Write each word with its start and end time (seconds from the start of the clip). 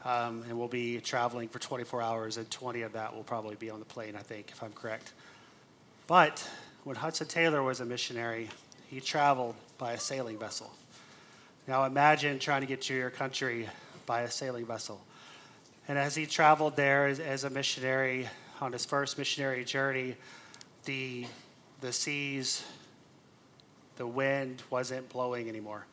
Um, 0.07 0.45
and 0.47 0.57
we'll 0.57 0.69
be 0.69 1.01
traveling 1.01 1.49
for 1.49 1.59
24 1.59 2.01
hours, 2.01 2.37
and 2.37 2.49
20 2.49 2.83
of 2.83 2.93
that 2.93 3.13
will 3.13 3.25
probably 3.25 3.55
be 3.55 3.69
on 3.69 3.79
the 3.79 3.85
plane, 3.85 4.15
I 4.15 4.21
think, 4.21 4.51
if 4.51 4.63
I'm 4.63 4.71
correct. 4.71 5.11
But 6.07 6.49
when 6.85 6.95
Hudson 6.95 7.27
Taylor 7.27 7.61
was 7.61 7.81
a 7.81 7.85
missionary, 7.85 8.47
he 8.89 9.01
traveled 9.01 9.55
by 9.77 9.91
a 9.91 9.99
sailing 9.99 10.39
vessel. 10.39 10.71
Now 11.67 11.83
imagine 11.83 12.39
trying 12.39 12.61
to 12.61 12.67
get 12.67 12.83
to 12.83 12.93
your 12.93 13.09
country 13.09 13.67
by 14.05 14.21
a 14.21 14.31
sailing 14.31 14.65
vessel. 14.65 15.01
And 15.89 15.97
as 15.97 16.15
he 16.15 16.25
traveled 16.25 16.77
there 16.77 17.07
as, 17.07 17.19
as 17.19 17.43
a 17.43 17.49
missionary 17.49 18.29
on 18.61 18.71
his 18.71 18.85
first 18.85 19.17
missionary 19.17 19.65
journey, 19.65 20.15
the, 20.85 21.25
the 21.81 21.91
seas, 21.91 22.63
the 23.97 24.07
wind 24.07 24.63
wasn't 24.69 25.09
blowing 25.09 25.49
anymore. 25.49 25.85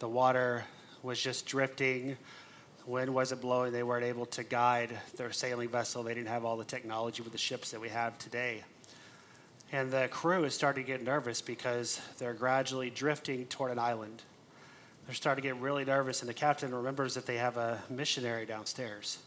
The 0.00 0.08
water 0.08 0.64
was 1.04 1.20
just 1.22 1.46
drifting 1.46 2.16
wind 2.88 3.12
wasn't 3.14 3.40
blowing, 3.40 3.72
they 3.72 3.82
weren't 3.82 4.04
able 4.04 4.26
to 4.26 4.42
guide 4.42 4.98
their 5.16 5.30
sailing 5.30 5.68
vessel. 5.68 6.02
They 6.02 6.14
didn't 6.14 6.28
have 6.28 6.44
all 6.44 6.56
the 6.56 6.64
technology 6.64 7.22
with 7.22 7.32
the 7.32 7.38
ships 7.38 7.70
that 7.70 7.80
we 7.80 7.90
have 7.90 8.18
today. 8.18 8.64
And 9.70 9.90
the 9.90 10.08
crew 10.08 10.44
is 10.44 10.54
starting 10.54 10.84
to 10.84 10.86
get 10.86 11.02
nervous 11.02 11.42
because 11.42 12.00
they're 12.18 12.32
gradually 12.32 12.88
drifting 12.88 13.44
toward 13.46 13.70
an 13.70 13.78
island. 13.78 14.22
They're 15.06 15.14
starting 15.14 15.42
to 15.42 15.48
get 15.48 15.60
really 15.60 15.84
nervous, 15.84 16.20
and 16.20 16.28
the 16.28 16.34
captain 16.34 16.74
remembers 16.74 17.14
that 17.14 17.26
they 17.26 17.36
have 17.36 17.58
a 17.58 17.78
missionary 17.90 18.46
downstairs. 18.46 19.18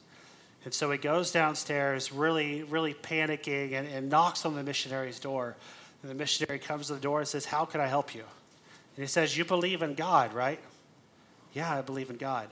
And 0.65 0.73
so 0.73 0.89
he 0.91 0.97
goes 0.97 1.31
downstairs, 1.31 2.11
really, 2.11 2.63
really 2.63 2.93
panicking, 2.93 3.73
and, 3.73 3.87
and 3.87 4.09
knocks 4.09 4.45
on 4.45 4.55
the 4.55 4.63
missionary's 4.63 5.19
door. 5.19 5.55
And 6.01 6.09
the 6.09 6.15
missionary 6.15 6.59
comes 6.59 6.87
to 6.87 6.95
the 6.95 6.99
door 6.99 7.19
and 7.19 7.27
says, 7.27 7.45
How 7.45 7.65
can 7.65 7.81
I 7.81 7.87
help 7.87 8.13
you? 8.13 8.23
And 8.95 9.03
he 9.03 9.07
says, 9.07 9.35
You 9.37 9.45
believe 9.45 9.81
in 9.81 9.95
God, 9.95 10.33
right? 10.33 10.59
Yeah, 11.53 11.71
I 11.71 11.81
believe 11.81 12.09
in 12.09 12.17
God 12.17 12.47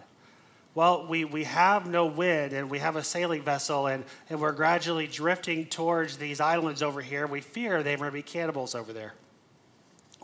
well, 0.80 1.06
we, 1.06 1.26
we 1.26 1.44
have 1.44 1.90
no 1.90 2.06
wind 2.06 2.54
and 2.54 2.70
we 2.70 2.80
have 2.80 2.96
a 2.96 3.04
sailing 3.04 3.42
vessel 3.42 3.88
and, 3.88 4.06
and 4.30 4.40
we're 4.40 4.54
gradually 4.54 5.08
drifting 5.08 5.66
towards 5.66 6.16
these 6.16 6.40
islands 6.40 6.82
over 6.82 7.02
here. 7.02 7.28
We 7.28 7.42
fear 7.42 7.84
they're 7.84 7.98
going 7.98 8.08
to 8.08 8.14
be 8.14 8.22
cannibals 8.22 8.76
over 8.76 8.94
there. 8.94 9.14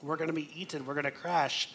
We're 0.02 0.16
going 0.16 0.30
to 0.30 0.34
be 0.34 0.50
eaten. 0.56 0.86
We're 0.86 0.94
going 0.94 1.04
to 1.04 1.12
crash. 1.12 1.74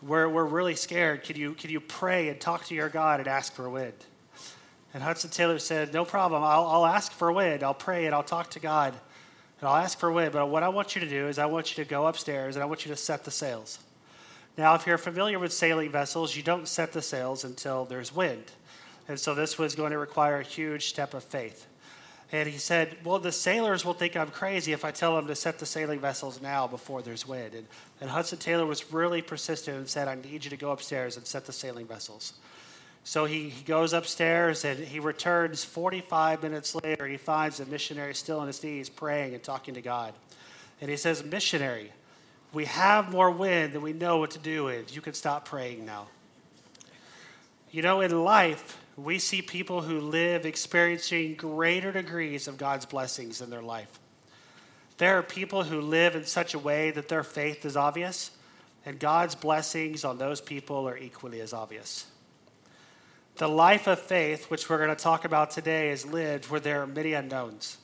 We're, 0.00 0.28
we're 0.28 0.44
really 0.44 0.76
scared. 0.76 1.24
Can 1.24 1.34
you, 1.34 1.54
can 1.54 1.70
you 1.70 1.80
pray 1.80 2.28
and 2.28 2.40
talk 2.40 2.66
to 2.66 2.74
your 2.76 2.88
God 2.88 3.18
and 3.18 3.26
ask 3.26 3.52
for 3.52 3.68
wind? 3.68 3.94
And 4.94 5.02
Hudson 5.02 5.30
Taylor 5.30 5.58
said, 5.58 5.92
No 5.92 6.04
problem. 6.04 6.44
I'll, 6.44 6.66
I'll 6.68 6.86
ask 6.86 7.10
for 7.10 7.32
wind. 7.32 7.64
I'll 7.64 7.74
pray 7.74 8.06
and 8.06 8.14
I'll 8.14 8.22
talk 8.22 8.50
to 8.50 8.60
God 8.60 8.94
and 9.60 9.68
I'll 9.68 9.82
ask 9.82 9.98
for 9.98 10.12
wind. 10.12 10.30
But 10.30 10.46
what 10.50 10.62
I 10.62 10.68
want 10.68 10.94
you 10.94 11.00
to 11.00 11.08
do 11.08 11.26
is 11.26 11.40
I 11.40 11.46
want 11.46 11.76
you 11.76 11.82
to 11.82 11.90
go 11.90 12.06
upstairs 12.06 12.54
and 12.54 12.62
I 12.62 12.66
want 12.66 12.86
you 12.86 12.92
to 12.92 12.96
set 12.96 13.24
the 13.24 13.32
sails. 13.32 13.80
Now, 14.56 14.74
if 14.74 14.86
you're 14.86 14.98
familiar 14.98 15.38
with 15.38 15.52
sailing 15.52 15.90
vessels, 15.90 16.36
you 16.36 16.42
don't 16.42 16.68
set 16.68 16.92
the 16.92 17.02
sails 17.02 17.44
until 17.44 17.84
there's 17.84 18.14
wind. 18.14 18.52
And 19.08 19.18
so 19.18 19.34
this 19.34 19.58
was 19.58 19.74
going 19.74 19.90
to 19.90 19.98
require 19.98 20.38
a 20.38 20.44
huge 20.44 20.86
step 20.86 21.12
of 21.12 21.24
faith. 21.24 21.66
And 22.32 22.48
he 22.48 22.58
said, 22.58 22.96
Well, 23.04 23.18
the 23.18 23.32
sailors 23.32 23.84
will 23.84 23.92
think 23.92 24.16
I'm 24.16 24.30
crazy 24.30 24.72
if 24.72 24.84
I 24.84 24.90
tell 24.90 25.16
them 25.16 25.26
to 25.26 25.34
set 25.34 25.58
the 25.58 25.66
sailing 25.66 26.00
vessels 26.00 26.40
now 26.40 26.66
before 26.66 27.02
there's 27.02 27.26
wind. 27.26 27.54
And, 27.54 27.66
and 28.00 28.10
Hudson 28.10 28.38
Taylor 28.38 28.64
was 28.66 28.92
really 28.92 29.22
persistent 29.22 29.76
and 29.76 29.88
said, 29.88 30.08
I 30.08 30.14
need 30.14 30.44
you 30.44 30.50
to 30.50 30.56
go 30.56 30.70
upstairs 30.70 31.16
and 31.16 31.26
set 31.26 31.44
the 31.44 31.52
sailing 31.52 31.86
vessels. 31.86 32.34
So 33.04 33.26
he, 33.26 33.50
he 33.50 33.62
goes 33.64 33.92
upstairs 33.92 34.64
and 34.64 34.78
he 34.78 34.98
returns 34.98 35.62
45 35.62 36.42
minutes 36.42 36.74
later. 36.74 37.06
He 37.06 37.18
finds 37.18 37.58
the 37.58 37.66
missionary 37.66 38.14
still 38.14 38.40
on 38.40 38.46
his 38.46 38.62
knees 38.64 38.88
praying 38.88 39.34
and 39.34 39.42
talking 39.42 39.74
to 39.74 39.82
God. 39.82 40.14
And 40.80 40.90
he 40.90 40.96
says, 40.96 41.22
Missionary, 41.22 41.92
we 42.54 42.66
have 42.66 43.10
more 43.10 43.30
wind 43.30 43.72
than 43.72 43.82
we 43.82 43.92
know 43.92 44.18
what 44.18 44.30
to 44.32 44.38
do 44.38 44.64
with. 44.64 44.94
You 44.94 45.00
can 45.00 45.14
stop 45.14 45.44
praying 45.44 45.84
now. 45.84 46.06
You 47.70 47.82
know, 47.82 48.00
in 48.00 48.22
life, 48.22 48.78
we 48.96 49.18
see 49.18 49.42
people 49.42 49.82
who 49.82 50.00
live 50.00 50.46
experiencing 50.46 51.34
greater 51.34 51.90
degrees 51.90 52.46
of 52.46 52.56
God's 52.56 52.86
blessings 52.86 53.40
in 53.40 53.50
their 53.50 53.62
life. 53.62 53.98
There 54.98 55.18
are 55.18 55.22
people 55.22 55.64
who 55.64 55.80
live 55.80 56.14
in 56.14 56.24
such 56.24 56.54
a 56.54 56.58
way 56.58 56.92
that 56.92 57.08
their 57.08 57.24
faith 57.24 57.64
is 57.64 57.76
obvious, 57.76 58.30
and 58.86 59.00
God's 59.00 59.34
blessings 59.34 60.04
on 60.04 60.18
those 60.18 60.40
people 60.40 60.88
are 60.88 60.96
equally 60.96 61.40
as 61.40 61.52
obvious. 61.52 62.06
The 63.36 63.48
life 63.48 63.88
of 63.88 63.98
faith, 63.98 64.48
which 64.48 64.70
we're 64.70 64.78
going 64.78 64.96
to 64.96 65.02
talk 65.02 65.24
about 65.24 65.50
today, 65.50 65.90
is 65.90 66.06
lived 66.06 66.48
where 66.48 66.60
there 66.60 66.82
are 66.82 66.86
many 66.86 67.14
unknowns. 67.14 67.78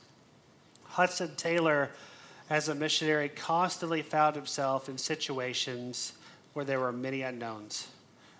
Hudson 0.85 1.35
Taylor 1.35 1.91
as 2.51 2.67
a 2.67 2.75
missionary, 2.75 3.29
constantly 3.29 4.01
found 4.01 4.35
himself 4.35 4.89
in 4.89 4.97
situations 4.97 6.11
where 6.51 6.65
there 6.65 6.81
were 6.81 6.91
many 6.91 7.21
unknowns. 7.21 7.87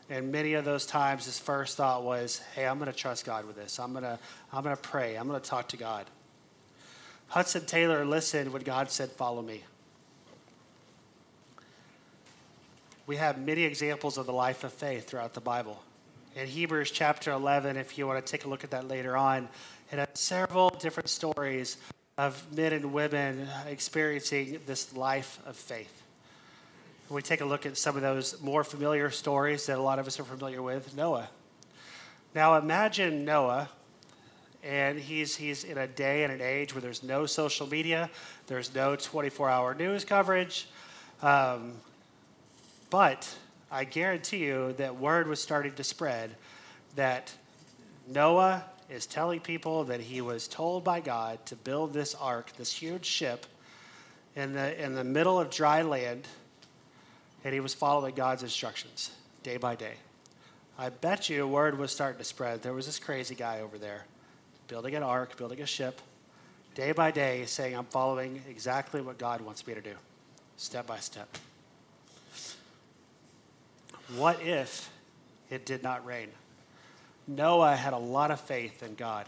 And 0.10 0.34
many 0.34 0.56
of 0.56 0.66
those 0.66 0.86
times, 0.86 1.24
his 1.24 1.40
first 1.40 1.78
thought 1.78 2.04
was, 2.04 2.40
hey, 2.54 2.68
I'm 2.68 2.78
going 2.78 2.92
to 2.92 2.98
trust 2.98 3.24
God 3.24 3.46
with 3.46 3.56
this. 3.56 3.80
I'm 3.80 3.94
going 3.94 4.04
to, 4.04 4.20
I'm 4.52 4.64
going 4.66 4.76
to 4.76 4.82
pray. 4.82 5.16
I'm 5.16 5.30
going 5.30 5.40
to 5.40 5.50
talk 5.50 5.70
to 5.70 5.78
God. 5.78 6.08
Hudson 7.30 7.66
Taylor 7.66 8.04
listened 8.04 8.52
when 8.52 8.64
God 8.64 8.92
said, 8.92 9.12
follow 9.12 9.42
me. 9.42 9.64
We 13.08 13.16
have 13.16 13.40
many 13.40 13.64
examples 13.64 14.18
of 14.18 14.26
the 14.26 14.34
life 14.34 14.66
of 14.66 14.74
faith 14.74 15.08
throughout 15.08 15.34
the 15.34 15.40
Bible. 15.40 15.82
In 16.36 16.48
Hebrews 16.48 16.92
chapter 16.92 17.32
11, 17.32 17.78
if 17.78 17.98
you 17.98 18.08
want 18.08 18.26
to 18.26 18.30
take 18.30 18.44
a 18.44 18.50
look 18.50 18.66
at 18.66 18.72
that 18.72 18.90
later 18.90 19.16
on, 19.16 19.48
it 19.90 20.00
has 20.00 20.10
several 20.16 20.70
different 20.70 21.08
stories 21.08 21.78
of 22.22 22.56
men 22.56 22.72
and 22.72 22.94
women 22.94 23.48
experiencing 23.66 24.60
this 24.68 24.96
life 24.96 25.40
of 25.48 25.56
faith. 25.56 26.04
We 27.10 27.24
take 27.24 27.42
a 27.42 27.46
look 27.46 27.66
at 27.66 27.76
some 27.78 27.96
of 27.96 28.04
those 28.04 28.40
more 28.44 28.64
familiar 28.64 29.10
stories 29.10 29.66
that 29.66 29.80
a 29.80 29.82
lot 29.82 29.98
of 29.98 30.06
us 30.06 30.20
are 30.20 30.24
familiar 30.24 30.62
with. 30.62 30.96
Noah. 30.96 31.28
Now 32.36 32.58
imagine 32.58 33.26
Noah, 33.26 33.70
and 34.64 35.00
he's, 35.00 35.36
he's 35.36 35.64
in 35.64 35.80
a 35.80 35.88
day 35.88 36.24
and 36.24 36.32
an 36.32 36.42
age 36.42 36.76
where 36.76 36.82
there's 36.82 37.02
no 37.02 37.26
social 37.26 37.66
media, 37.66 38.08
there's 38.46 38.76
no 38.76 38.96
24 38.96 39.50
hour 39.50 39.74
news 39.74 40.06
coverage. 40.06 40.70
Um, 41.24 41.74
but 42.92 43.36
I 43.72 43.84
guarantee 43.84 44.46
you 44.46 44.74
that 44.74 45.00
word 45.00 45.28
was 45.28 45.42
starting 45.42 45.74
to 45.74 45.84
spread 45.84 46.36
that 46.96 47.34
Noah 48.08 48.64
is 48.92 49.06
telling 49.06 49.40
people 49.40 49.86
that 49.86 50.02
he 50.02 50.20
was 50.20 50.48
told 50.48 50.84
by 50.84 51.00
God 51.00 51.44
to 51.46 51.56
build 51.56 51.94
this 51.94 52.14
ark, 52.14 52.52
this 52.58 52.74
huge 52.74 53.06
ship, 53.06 53.46
in 54.36 54.54
the, 54.54 54.84
in 54.84 54.96
the 54.96 55.04
middle 55.04 55.40
of 55.40 55.50
dry 55.50 55.82
land, 55.82 56.28
and 57.44 57.54
he 57.54 57.60
was 57.60 57.74
following 57.74 58.14
God's 58.14 58.44
instructions 58.44 59.12
day 59.44 59.58
by 59.58 59.76
day. 59.76 59.94
I 60.78 60.90
bet 60.90 61.30
you 61.30 61.48
word 61.48 61.78
was 61.78 61.92
starting 61.92 62.20
to 62.20 62.24
spread. 62.24 62.62
There 62.62 62.74
was 62.74 62.86
this 62.86 63.00
crazy 63.00 63.36
guy 63.36 63.62
over 63.62 63.78
there 63.78 64.06
building 64.68 64.96
an 64.96 65.04
ark, 65.04 65.38
building 65.38 65.62
a 65.62 65.66
ship, 65.66 66.02
day 66.76 66.92
by 66.92 67.12
day, 67.12 67.46
saying, 67.46 67.76
I'm 67.76 67.86
following 67.86 68.42
exactly 68.50 69.02
what 69.02 69.18
God 69.18 69.42
wants 69.42 69.66
me 69.68 69.74
to 69.74 69.82
do, 69.82 69.96
step 70.58 70.88
by 70.88 70.98
step. 71.00 71.38
What 74.16 74.42
if 74.42 74.90
it 75.50 75.66
did 75.66 75.84
not 75.84 76.06
rain? 76.06 76.30
Noah 77.28 77.76
had 77.76 77.94
a 77.94 77.98
lot 77.98 78.32
of 78.32 78.40
faith 78.40 78.84
in 78.84 78.96
God. 78.96 79.28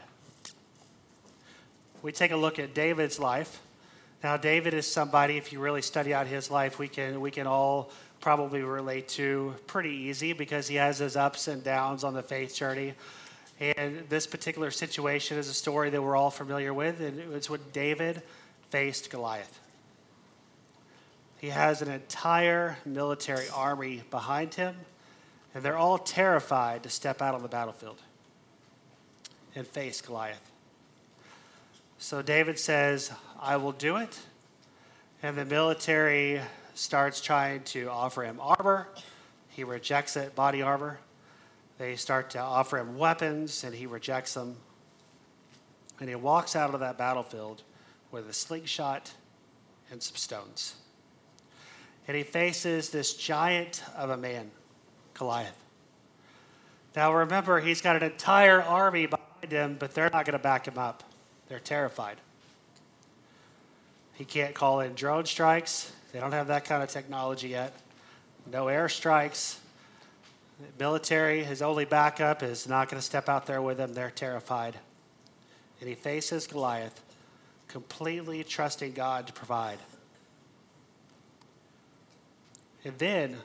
We 2.02 2.12
take 2.12 2.32
a 2.32 2.38
look 2.38 2.60
at 2.60 2.74
David's 2.74 3.20
life. 3.20 3.62
Now, 4.24 4.38
David 4.38 4.74
is 4.74 4.90
somebody, 4.90 5.38
if 5.38 5.52
you 5.52 5.60
really 5.60 5.82
study 5.82 6.14
out 6.14 6.28
his 6.28 6.50
life, 6.50 6.80
we 6.80 6.88
can, 6.88 7.22
we 7.22 7.32
can 7.32 7.48
all 7.48 7.92
probably 8.20 8.62
relate 8.62 9.10
to 9.10 9.54
pretty 9.68 9.90
easy 9.90 10.32
because 10.32 10.68
he 10.68 10.76
has 10.76 10.98
his 10.98 11.16
ups 11.18 11.48
and 11.48 11.64
downs 11.64 12.04
on 12.04 12.14
the 12.14 12.24
faith 12.24 12.56
journey. 12.56 12.94
And 13.60 14.04
this 14.10 14.26
particular 14.26 14.72
situation 14.72 15.38
is 15.38 15.50
a 15.50 15.54
story 15.54 15.90
that 15.90 16.02
we're 16.02 16.16
all 16.16 16.32
familiar 16.32 16.74
with, 16.74 17.02
and 17.02 17.34
it's 17.34 17.50
when 17.50 17.60
David 17.72 18.22
faced 18.70 19.10
Goliath. 19.10 19.60
He 21.40 21.50
has 21.50 21.82
an 21.82 21.92
entire 21.92 22.78
military 22.86 23.50
army 23.54 24.04
behind 24.10 24.54
him, 24.54 24.76
and 25.54 25.64
they're 25.64 25.78
all 25.78 25.98
terrified 25.98 26.84
to 26.84 26.90
step 26.90 27.22
out 27.22 27.36
on 27.36 27.42
the 27.42 27.48
battlefield 27.48 28.02
and 29.56 29.68
face 29.68 30.02
Goliath. 30.02 30.52
So 31.98 32.22
David 32.22 32.60
says, 32.60 33.12
I 33.40 33.58
will 33.58 33.72
do 33.72 33.98
it. 33.98 34.20
And 35.22 35.38
the 35.38 35.46
military 35.46 36.42
starts 36.74 37.22
trying 37.22 37.64
to 37.64 37.90
offer 37.90 38.24
him 38.24 38.40
armor. 38.42 38.90
He 39.50 39.64
rejects 39.64 40.18
it, 40.18 40.36
body 40.36 40.62
armor. 40.62 41.00
They 41.78 41.96
start 41.96 42.32
to 42.32 42.40
offer 42.40 42.78
him 42.78 42.98
weapons, 42.98 43.64
and 43.64 43.74
he 43.74 43.86
rejects 43.86 44.34
them. 44.34 44.58
And 46.00 46.10
he 46.10 46.16
walks 46.16 46.56
out 46.56 46.74
of 46.74 46.82
that 46.82 46.98
battlefield 46.98 47.62
with 48.12 48.28
a 48.28 48.34
slingshot 48.34 49.14
and 49.92 50.02
some 50.02 50.16
stones 50.16 50.76
and 52.08 52.18
he 52.18 52.24
faces 52.24 52.90
this 52.90 53.14
giant 53.14 53.84
of 53.96 54.10
a 54.10 54.18
man, 54.18 54.52
Goliath. 55.24 55.56
Now 56.98 57.14
remember, 57.14 57.62
he's 57.62 57.80
got 57.80 57.96
an 57.96 58.04
entire 58.04 58.62
army 58.62 59.06
behind 59.06 59.50
him, 59.50 59.78
but 59.80 59.94
they're 59.94 60.10
not 60.10 60.26
going 60.26 60.38
to 60.38 60.44
back 60.44 60.68
him 60.68 60.78
up. 60.78 61.02
They're 61.48 61.62
terrified. 61.62 62.18
He 64.16 64.26
can't 64.26 64.54
call 64.54 64.82
in 64.82 64.96
drone 64.96 65.26
strikes. 65.26 65.94
They 66.12 66.20
don't 66.20 66.34
have 66.34 66.48
that 66.48 66.66
kind 66.66 66.84
of 66.84 66.90
technology 66.90 67.48
yet. 67.48 67.74
No 68.52 68.68
air 68.68 68.90
strikes. 68.90 69.62
The 70.60 70.84
military, 70.84 71.42
his 71.46 71.62
only 71.62 71.86
backup, 71.86 72.44
is 72.44 72.68
not 72.68 72.90
going 72.90 73.00
to 73.00 73.06
step 73.06 73.30
out 73.30 73.46
there 73.46 73.62
with 73.62 73.80
him. 73.80 73.94
They're 73.94 74.12
terrified. 74.12 74.76
And 75.80 75.88
he 75.88 75.96
faces 75.96 76.48
Goliath, 76.48 77.02
completely 77.70 78.44
trusting 78.44 78.92
God 78.92 79.28
to 79.28 79.34
provide. 79.34 79.80
And 82.84 82.98
then 82.98 83.38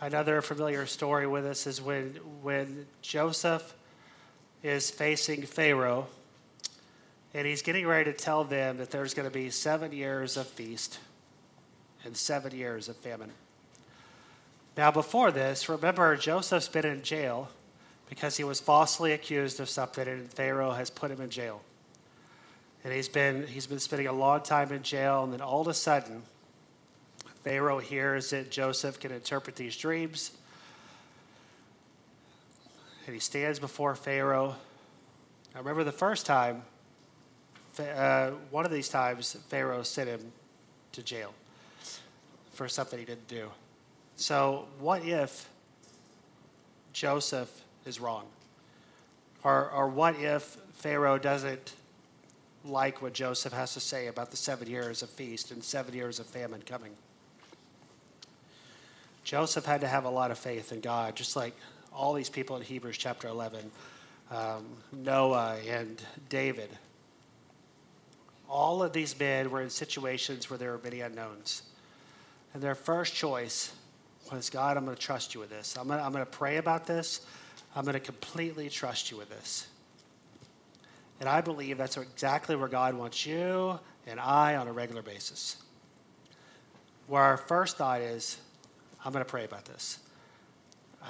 another 0.00 0.42
familiar 0.42 0.86
story 0.86 1.26
with 1.26 1.44
us 1.44 1.66
is 1.66 1.80
when, 1.80 2.18
when 2.42 2.86
Joseph 3.02 3.74
is 4.62 4.90
facing 4.90 5.42
Pharaoh 5.42 6.06
and 7.34 7.46
he's 7.46 7.62
getting 7.62 7.86
ready 7.86 8.10
to 8.10 8.16
tell 8.16 8.44
them 8.44 8.78
that 8.78 8.90
there's 8.90 9.14
going 9.14 9.28
to 9.28 9.34
be 9.34 9.50
seven 9.50 9.92
years 9.92 10.36
of 10.36 10.46
feast 10.46 10.98
and 12.04 12.16
seven 12.16 12.54
years 12.54 12.88
of 12.88 12.96
famine. 12.96 13.30
Now, 14.76 14.90
before 14.90 15.32
this, 15.32 15.68
remember 15.68 16.16
Joseph's 16.16 16.68
been 16.68 16.86
in 16.86 17.02
jail 17.02 17.48
because 18.08 18.36
he 18.36 18.44
was 18.44 18.60
falsely 18.60 19.12
accused 19.12 19.60
of 19.60 19.68
something 19.68 20.06
and 20.08 20.32
Pharaoh 20.32 20.70
has 20.70 20.88
put 20.88 21.10
him 21.10 21.20
in 21.20 21.30
jail. 21.30 21.60
And 22.84 22.92
he's 22.92 23.08
been, 23.08 23.46
he's 23.46 23.66
been 23.66 23.80
spending 23.80 24.06
a 24.06 24.12
long 24.12 24.40
time 24.40 24.72
in 24.72 24.82
jail, 24.82 25.24
and 25.24 25.32
then 25.32 25.40
all 25.40 25.60
of 25.60 25.66
a 25.66 25.74
sudden, 25.74 26.22
Pharaoh 27.48 27.78
hears 27.78 28.28
that 28.28 28.50
Joseph 28.50 29.00
can 29.00 29.10
interpret 29.10 29.56
these 29.56 29.74
dreams. 29.74 30.32
And 33.06 33.14
he 33.14 33.20
stands 33.20 33.58
before 33.58 33.94
Pharaoh. 33.94 34.54
I 35.54 35.58
remember 35.58 35.82
the 35.82 35.90
first 35.90 36.26
time, 36.26 36.60
uh, 37.78 38.32
one 38.50 38.66
of 38.66 38.70
these 38.70 38.90
times, 38.90 39.34
Pharaoh 39.48 39.82
sent 39.82 40.10
him 40.10 40.30
to 40.92 41.02
jail 41.02 41.32
for 42.52 42.68
something 42.68 42.98
he 42.98 43.06
didn't 43.06 43.28
do. 43.28 43.48
So, 44.16 44.68
what 44.78 45.02
if 45.06 45.48
Joseph 46.92 47.62
is 47.86 47.98
wrong? 47.98 48.26
Or, 49.42 49.70
or 49.70 49.88
what 49.88 50.16
if 50.16 50.42
Pharaoh 50.74 51.16
doesn't 51.16 51.72
like 52.62 53.00
what 53.00 53.14
Joseph 53.14 53.54
has 53.54 53.72
to 53.72 53.80
say 53.80 54.08
about 54.08 54.30
the 54.30 54.36
seven 54.36 54.68
years 54.68 55.02
of 55.02 55.08
feast 55.08 55.50
and 55.50 55.64
seven 55.64 55.94
years 55.94 56.20
of 56.20 56.26
famine 56.26 56.60
coming? 56.66 56.92
Joseph 59.28 59.66
had 59.66 59.82
to 59.82 59.86
have 59.86 60.06
a 60.06 60.08
lot 60.08 60.30
of 60.30 60.38
faith 60.38 60.72
in 60.72 60.80
God, 60.80 61.14
just 61.14 61.36
like 61.36 61.52
all 61.92 62.14
these 62.14 62.30
people 62.30 62.56
in 62.56 62.62
Hebrews 62.62 62.96
chapter 62.96 63.28
11 63.28 63.70
um, 64.30 64.64
Noah 64.90 65.58
and 65.68 66.00
David. 66.30 66.70
All 68.48 68.82
of 68.82 68.94
these 68.94 69.18
men 69.20 69.50
were 69.50 69.60
in 69.60 69.68
situations 69.68 70.48
where 70.48 70.56
there 70.56 70.70
were 70.70 70.80
many 70.82 71.02
unknowns. 71.02 71.60
And 72.54 72.62
their 72.62 72.74
first 72.74 73.14
choice 73.14 73.70
was 74.32 74.48
God, 74.48 74.78
I'm 74.78 74.86
going 74.86 74.96
to 74.96 75.02
trust 75.02 75.34
you 75.34 75.40
with 75.40 75.50
this. 75.50 75.76
I'm 75.76 75.88
going, 75.88 76.00
I'm 76.00 76.12
going 76.12 76.24
to 76.24 76.30
pray 76.30 76.56
about 76.56 76.86
this. 76.86 77.20
I'm 77.76 77.84
going 77.84 77.92
to 77.92 78.00
completely 78.00 78.70
trust 78.70 79.10
you 79.10 79.18
with 79.18 79.28
this. 79.28 79.68
And 81.20 81.28
I 81.28 81.42
believe 81.42 81.76
that's 81.76 81.98
exactly 81.98 82.56
where 82.56 82.68
God 82.68 82.94
wants 82.94 83.26
you 83.26 83.78
and 84.06 84.18
I 84.20 84.56
on 84.56 84.68
a 84.68 84.72
regular 84.72 85.02
basis. 85.02 85.58
Where 87.08 87.20
our 87.20 87.36
first 87.36 87.76
thought 87.76 88.00
is, 88.00 88.38
I'm 89.08 89.12
going 89.12 89.24
to 89.24 89.30
pray 89.30 89.46
about 89.46 89.64
this. 89.64 90.00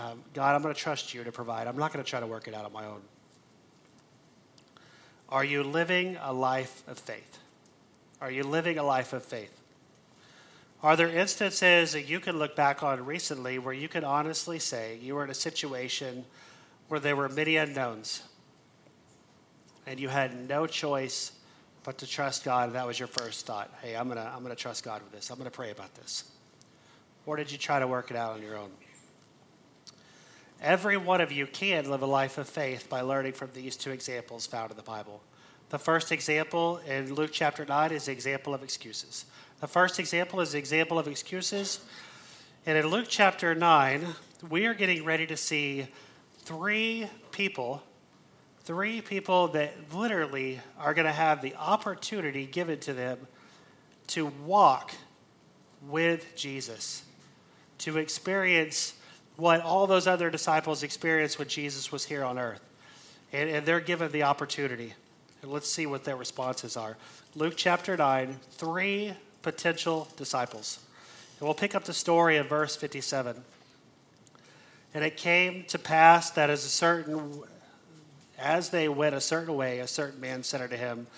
Um, 0.00 0.22
God, 0.32 0.54
I'm 0.54 0.62
going 0.62 0.72
to 0.72 0.80
trust 0.80 1.14
you 1.14 1.24
to 1.24 1.32
provide. 1.32 1.66
I'm 1.66 1.76
not 1.76 1.92
going 1.92 2.04
to 2.04 2.08
try 2.08 2.20
to 2.20 2.28
work 2.28 2.46
it 2.46 2.54
out 2.54 2.64
on 2.64 2.72
my 2.72 2.84
own. 2.84 3.00
Are 5.28 5.42
you 5.42 5.64
living 5.64 6.16
a 6.22 6.32
life 6.32 6.84
of 6.86 6.96
faith? 6.96 7.40
Are 8.20 8.30
you 8.30 8.44
living 8.44 8.78
a 8.78 8.84
life 8.84 9.12
of 9.12 9.24
faith? 9.24 9.60
Are 10.80 10.94
there 10.94 11.08
instances 11.08 11.90
that 11.90 12.08
you 12.08 12.20
can 12.20 12.38
look 12.38 12.54
back 12.54 12.84
on 12.84 13.04
recently 13.04 13.58
where 13.58 13.74
you 13.74 13.88
can 13.88 14.04
honestly 14.04 14.60
say 14.60 14.96
you 15.02 15.16
were 15.16 15.24
in 15.24 15.30
a 15.30 15.34
situation 15.34 16.24
where 16.86 17.00
there 17.00 17.16
were 17.16 17.28
many 17.28 17.56
unknowns 17.56 18.22
and 19.88 19.98
you 19.98 20.08
had 20.08 20.48
no 20.48 20.68
choice 20.68 21.32
but 21.82 21.98
to 21.98 22.06
trust 22.06 22.44
God? 22.44 22.74
That 22.74 22.86
was 22.86 22.96
your 22.96 23.08
first 23.08 23.44
thought. 23.44 23.74
Hey, 23.82 23.96
I'm 23.96 24.06
going 24.06 24.18
to 24.18 24.32
I'm 24.32 24.44
going 24.44 24.54
to 24.54 24.62
trust 24.62 24.84
God 24.84 25.02
with 25.02 25.10
this. 25.10 25.30
I'm 25.30 25.36
going 25.36 25.50
to 25.50 25.56
pray 25.56 25.72
about 25.72 25.92
this. 25.96 26.30
Or 27.28 27.36
did 27.36 27.52
you 27.52 27.58
try 27.58 27.78
to 27.78 27.86
work 27.86 28.10
it 28.10 28.16
out 28.16 28.32
on 28.32 28.42
your 28.42 28.56
own? 28.56 28.70
Every 30.62 30.96
one 30.96 31.20
of 31.20 31.30
you 31.30 31.46
can 31.46 31.90
live 31.90 32.00
a 32.00 32.06
life 32.06 32.38
of 32.38 32.48
faith 32.48 32.88
by 32.88 33.02
learning 33.02 33.34
from 33.34 33.50
these 33.52 33.76
two 33.76 33.90
examples 33.90 34.46
found 34.46 34.70
in 34.70 34.78
the 34.78 34.82
Bible. 34.82 35.20
The 35.69 35.78
first 35.78 36.10
example 36.10 36.78
in 36.88 37.12
Luke 37.12 37.28
chapter 37.30 37.66
9 37.66 37.92
is 37.92 38.06
the 38.06 38.12
example 38.12 38.54
of 38.54 38.62
excuses. 38.62 39.26
The 39.60 39.66
first 39.66 40.00
example 40.00 40.40
is 40.40 40.52
the 40.52 40.58
example 40.58 40.98
of 40.98 41.06
excuses. 41.06 41.80
And 42.64 42.78
in 42.78 42.86
Luke 42.86 43.08
chapter 43.10 43.54
9, 43.54 44.06
we 44.48 44.64
are 44.64 44.72
getting 44.72 45.04
ready 45.04 45.26
to 45.26 45.36
see 45.36 45.86
three 46.38 47.08
people, 47.31 47.82
three 48.60 49.02
people 49.02 49.48
that 49.48 49.74
literally 49.93 50.60
are 50.79 50.94
going 50.94 51.05
to 51.05 51.12
have 51.12 51.43
the 51.43 51.55
opportunity 51.56 52.46
given 52.46 52.81
to 52.81 52.94
them 52.94 53.19
to 54.06 54.32
walk 54.46 54.93
with 55.82 56.34
Jesus 56.34 57.03
to 57.79 57.99
experience 57.99 58.94
what 59.37 59.61
all 59.63 59.87
those 59.87 60.06
other 60.06 60.31
disciples 60.31 60.82
experienced 60.82 61.39
when 61.39 61.49
Jesus 61.49 61.93
was 61.93 62.05
here 62.05 62.25
on 62.25 62.39
earth. 62.39 62.61
And, 63.32 63.49
and 63.49 63.67
they're 63.67 63.81
given 63.81 64.11
the 64.11 64.25
opportunity. 64.25 64.94
And 65.43 65.53
let's 65.53 65.70
see 65.70 65.87
what 65.87 66.05
their 66.05 66.17
responses 66.17 66.77
are. 66.77 66.97
Luke 67.35 67.55
chapter 67.56 67.97
9, 67.97 68.39
three 68.53 69.13
potential 69.43 70.08
disciples. 70.17 70.81
And 71.39 71.47
we'll 71.47 71.55
pick 71.55 71.75
up 71.75 71.85
the 71.85 71.93
story 71.93 72.37
in 72.37 72.47
verse 72.47 72.75
57. 72.75 73.37
And 74.94 75.05
it 75.05 75.17
came 75.17 75.65
to 75.69 75.79
pass 75.79 76.31
that 76.31 76.51
as 76.51 76.65
a 76.65 76.69
certain 76.69 77.43
as 78.39 78.70
they 78.70 78.89
went 78.89 79.15
a 79.15 79.20
certain 79.20 79.56
way, 79.56 79.81
a 79.81 79.87
certain 79.87 80.20
man 80.20 80.43
said 80.43 80.61
unto 80.61 80.77
him, 80.77 81.08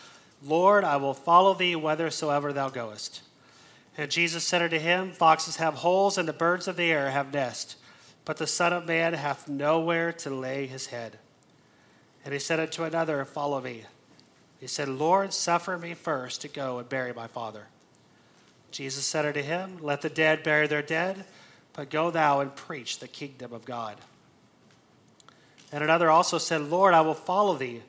Lord, 0.42 0.84
I 0.84 0.96
will 0.96 1.14
follow 1.14 1.52
thee 1.52 1.74
whithersoever 1.74 2.52
thou 2.52 2.70
goest. 2.70 3.20
And 4.00 4.10
Jesus 4.10 4.44
said 4.44 4.62
unto 4.62 4.78
him, 4.78 5.12
Foxes 5.12 5.56
have 5.56 5.74
holes, 5.74 6.16
and 6.16 6.26
the 6.26 6.32
birds 6.32 6.66
of 6.66 6.76
the 6.76 6.90
air 6.90 7.10
have 7.10 7.34
nests, 7.34 7.76
but 8.24 8.38
the 8.38 8.46
Son 8.46 8.72
of 8.72 8.86
Man 8.86 9.12
hath 9.12 9.46
nowhere 9.46 10.10
to 10.10 10.30
lay 10.30 10.66
his 10.66 10.86
head. 10.86 11.18
And 12.24 12.32
he 12.32 12.40
said 12.40 12.58
unto 12.58 12.84
another, 12.84 13.22
Follow 13.26 13.60
me. 13.60 13.84
He 14.58 14.68
said, 14.68 14.88
Lord, 14.88 15.34
suffer 15.34 15.76
me 15.76 15.92
first 15.92 16.40
to 16.40 16.48
go 16.48 16.78
and 16.78 16.88
bury 16.88 17.12
my 17.12 17.26
father. 17.26 17.66
Jesus 18.70 19.04
said 19.04 19.26
unto 19.26 19.42
him, 19.42 19.76
Let 19.82 20.00
the 20.00 20.08
dead 20.08 20.42
bury 20.42 20.66
their 20.66 20.80
dead, 20.80 21.26
but 21.74 21.90
go 21.90 22.10
thou 22.10 22.40
and 22.40 22.56
preach 22.56 23.00
the 23.00 23.08
kingdom 23.08 23.52
of 23.52 23.66
God. 23.66 23.98
And 25.72 25.84
another 25.84 26.08
also 26.08 26.38
said, 26.38 26.62
Lord, 26.62 26.94
I 26.94 27.02
will 27.02 27.12
follow 27.12 27.54
thee, 27.54 27.82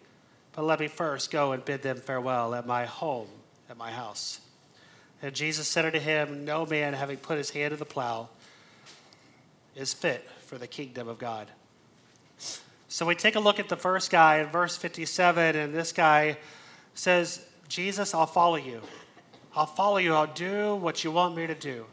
but 0.52 0.66
let 0.66 0.82
me 0.82 0.90
first 0.90 1.32
go 1.32 1.54
and 1.54 1.64
bid 1.64 1.84
them 1.84 1.96
farewell 1.96 2.54
at 2.54 2.68
my 2.68 2.84
home, 2.84 3.30
at 3.70 3.78
my 3.78 3.92
house. 3.92 4.42
And 5.22 5.36
Jesus 5.36 5.68
said 5.68 5.86
unto 5.86 6.00
him, 6.00 6.46
No 6.46 6.66
man 6.66 6.94
having 6.94 7.18
put 7.18 7.38
his 7.38 7.52
hand 7.52 7.72
to 7.72 7.78
the 7.78 7.86
plow 7.86 8.30
is 9.76 9.94
fit 9.94 10.28
for 10.46 10.58
the 10.58 10.68
kingdom 10.68 11.08
of 11.08 11.20
God. 11.20 11.48
So 12.88 13.06
we 13.06 13.16
take 13.16 13.36
a 13.36 13.40
look 13.40 13.60
at 13.60 13.70
the 13.70 13.78
first 13.78 14.12
guy 14.12 14.40
in 14.40 14.48
verse 14.48 14.76
57, 14.76 15.56
and 15.56 15.74
this 15.74 15.94
guy 15.94 16.38
says, 16.94 17.46
Jesus, 17.70 18.14
I'll 18.14 18.26
follow 18.26 18.58
you. 18.58 18.82
I'll 19.56 19.66
follow 19.66 19.98
you. 19.98 20.14
I'll 20.14 20.28
do 20.28 20.76
what 20.76 21.04
you 21.04 21.12
want 21.12 21.36
me 21.36 21.48
to 21.48 21.56
do. 21.56 21.86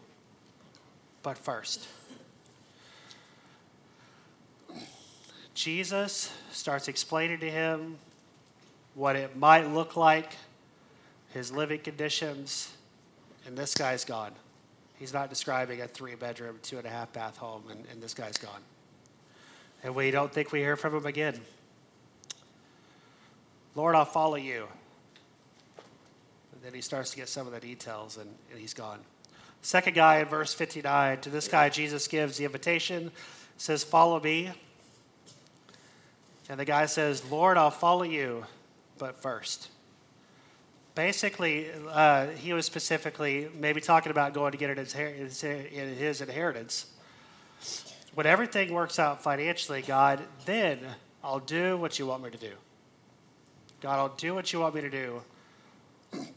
But 1.22 1.38
first, 1.38 1.86
Jesus 5.54 6.32
starts 6.50 6.88
explaining 6.88 7.40
to 7.40 7.50
him 7.50 7.98
what 8.94 9.14
it 9.14 9.36
might 9.36 9.68
look 9.68 9.96
like, 9.96 10.32
his 11.32 11.52
living 11.52 11.80
conditions, 11.80 12.72
and 13.48 13.56
this 13.56 13.74
guy's 13.74 14.04
gone. 14.04 14.32
He's 14.98 15.14
not 15.14 15.30
describing 15.30 15.80
a 15.80 15.88
three 15.88 16.14
bedroom, 16.14 16.58
two 16.62 16.76
and 16.76 16.86
a 16.86 16.90
half 16.90 17.12
bath 17.14 17.38
home, 17.38 17.62
and, 17.70 17.82
and 17.90 18.02
this 18.02 18.12
guy's 18.12 18.36
gone. 18.36 18.60
And 19.82 19.94
we 19.94 20.10
don't 20.10 20.30
think 20.30 20.52
we 20.52 20.58
hear 20.58 20.76
from 20.76 20.94
him 20.94 21.06
again. 21.06 21.40
Lord, 23.74 23.94
I'll 23.94 24.04
follow 24.04 24.34
you. 24.36 24.66
And 26.52 26.62
then 26.62 26.74
he 26.74 26.82
starts 26.82 27.10
to 27.12 27.16
get 27.16 27.30
some 27.30 27.46
of 27.46 27.54
the 27.54 27.60
details, 27.60 28.18
and, 28.18 28.28
and 28.50 28.60
he's 28.60 28.74
gone. 28.74 28.98
Second 29.62 29.94
guy 29.94 30.18
in 30.18 30.26
verse 30.26 30.52
59, 30.52 31.22
to 31.22 31.30
this 31.30 31.48
guy, 31.48 31.70
Jesus 31.70 32.06
gives 32.06 32.36
the 32.36 32.44
invitation, 32.44 33.10
says, 33.56 33.82
Follow 33.82 34.20
me. 34.20 34.50
And 36.50 36.60
the 36.60 36.66
guy 36.66 36.84
says, 36.84 37.24
Lord, 37.30 37.56
I'll 37.56 37.70
follow 37.70 38.02
you, 38.02 38.44
but 38.98 39.22
first. 39.22 39.68
Basically, 40.98 41.68
uh, 41.92 42.26
he 42.30 42.52
was 42.52 42.66
specifically 42.66 43.48
maybe 43.56 43.80
talking 43.80 44.10
about 44.10 44.34
going 44.34 44.50
to 44.50 44.58
get 44.58 44.76
his, 44.76 44.92
his 45.40 46.20
inheritance. 46.20 46.86
When 48.14 48.26
everything 48.26 48.72
works 48.72 48.98
out 48.98 49.22
financially, 49.22 49.80
God, 49.82 50.20
then 50.44 50.80
I'll 51.22 51.38
do 51.38 51.76
what 51.76 52.00
you 52.00 52.06
want 52.06 52.24
me 52.24 52.30
to 52.30 52.36
do. 52.36 52.50
God, 53.80 53.96
I'll 53.96 54.16
do 54.16 54.34
what 54.34 54.52
you 54.52 54.58
want 54.58 54.74
me 54.74 54.80
to 54.80 54.90
do, 54.90 55.22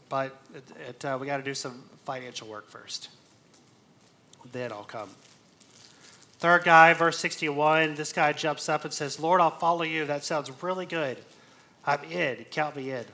but 0.08 0.40
it, 0.54 0.62
it, 0.90 1.04
uh, 1.06 1.18
we 1.20 1.26
got 1.26 1.38
to 1.38 1.42
do 1.42 1.54
some 1.54 1.82
financial 2.04 2.46
work 2.46 2.70
first. 2.70 3.08
Then 4.52 4.70
I'll 4.70 4.84
come. 4.84 5.10
Third 6.38 6.62
guy, 6.62 6.92
verse 6.92 7.18
61, 7.18 7.96
this 7.96 8.12
guy 8.12 8.32
jumps 8.32 8.68
up 8.68 8.84
and 8.84 8.94
says, 8.94 9.18
Lord, 9.18 9.40
I'll 9.40 9.50
follow 9.50 9.82
you. 9.82 10.04
That 10.04 10.22
sounds 10.22 10.52
really 10.62 10.86
good. 10.86 11.18
I'm 11.84 12.04
in. 12.04 12.46
Count 12.52 12.76
me 12.76 12.92
in. 12.92 13.06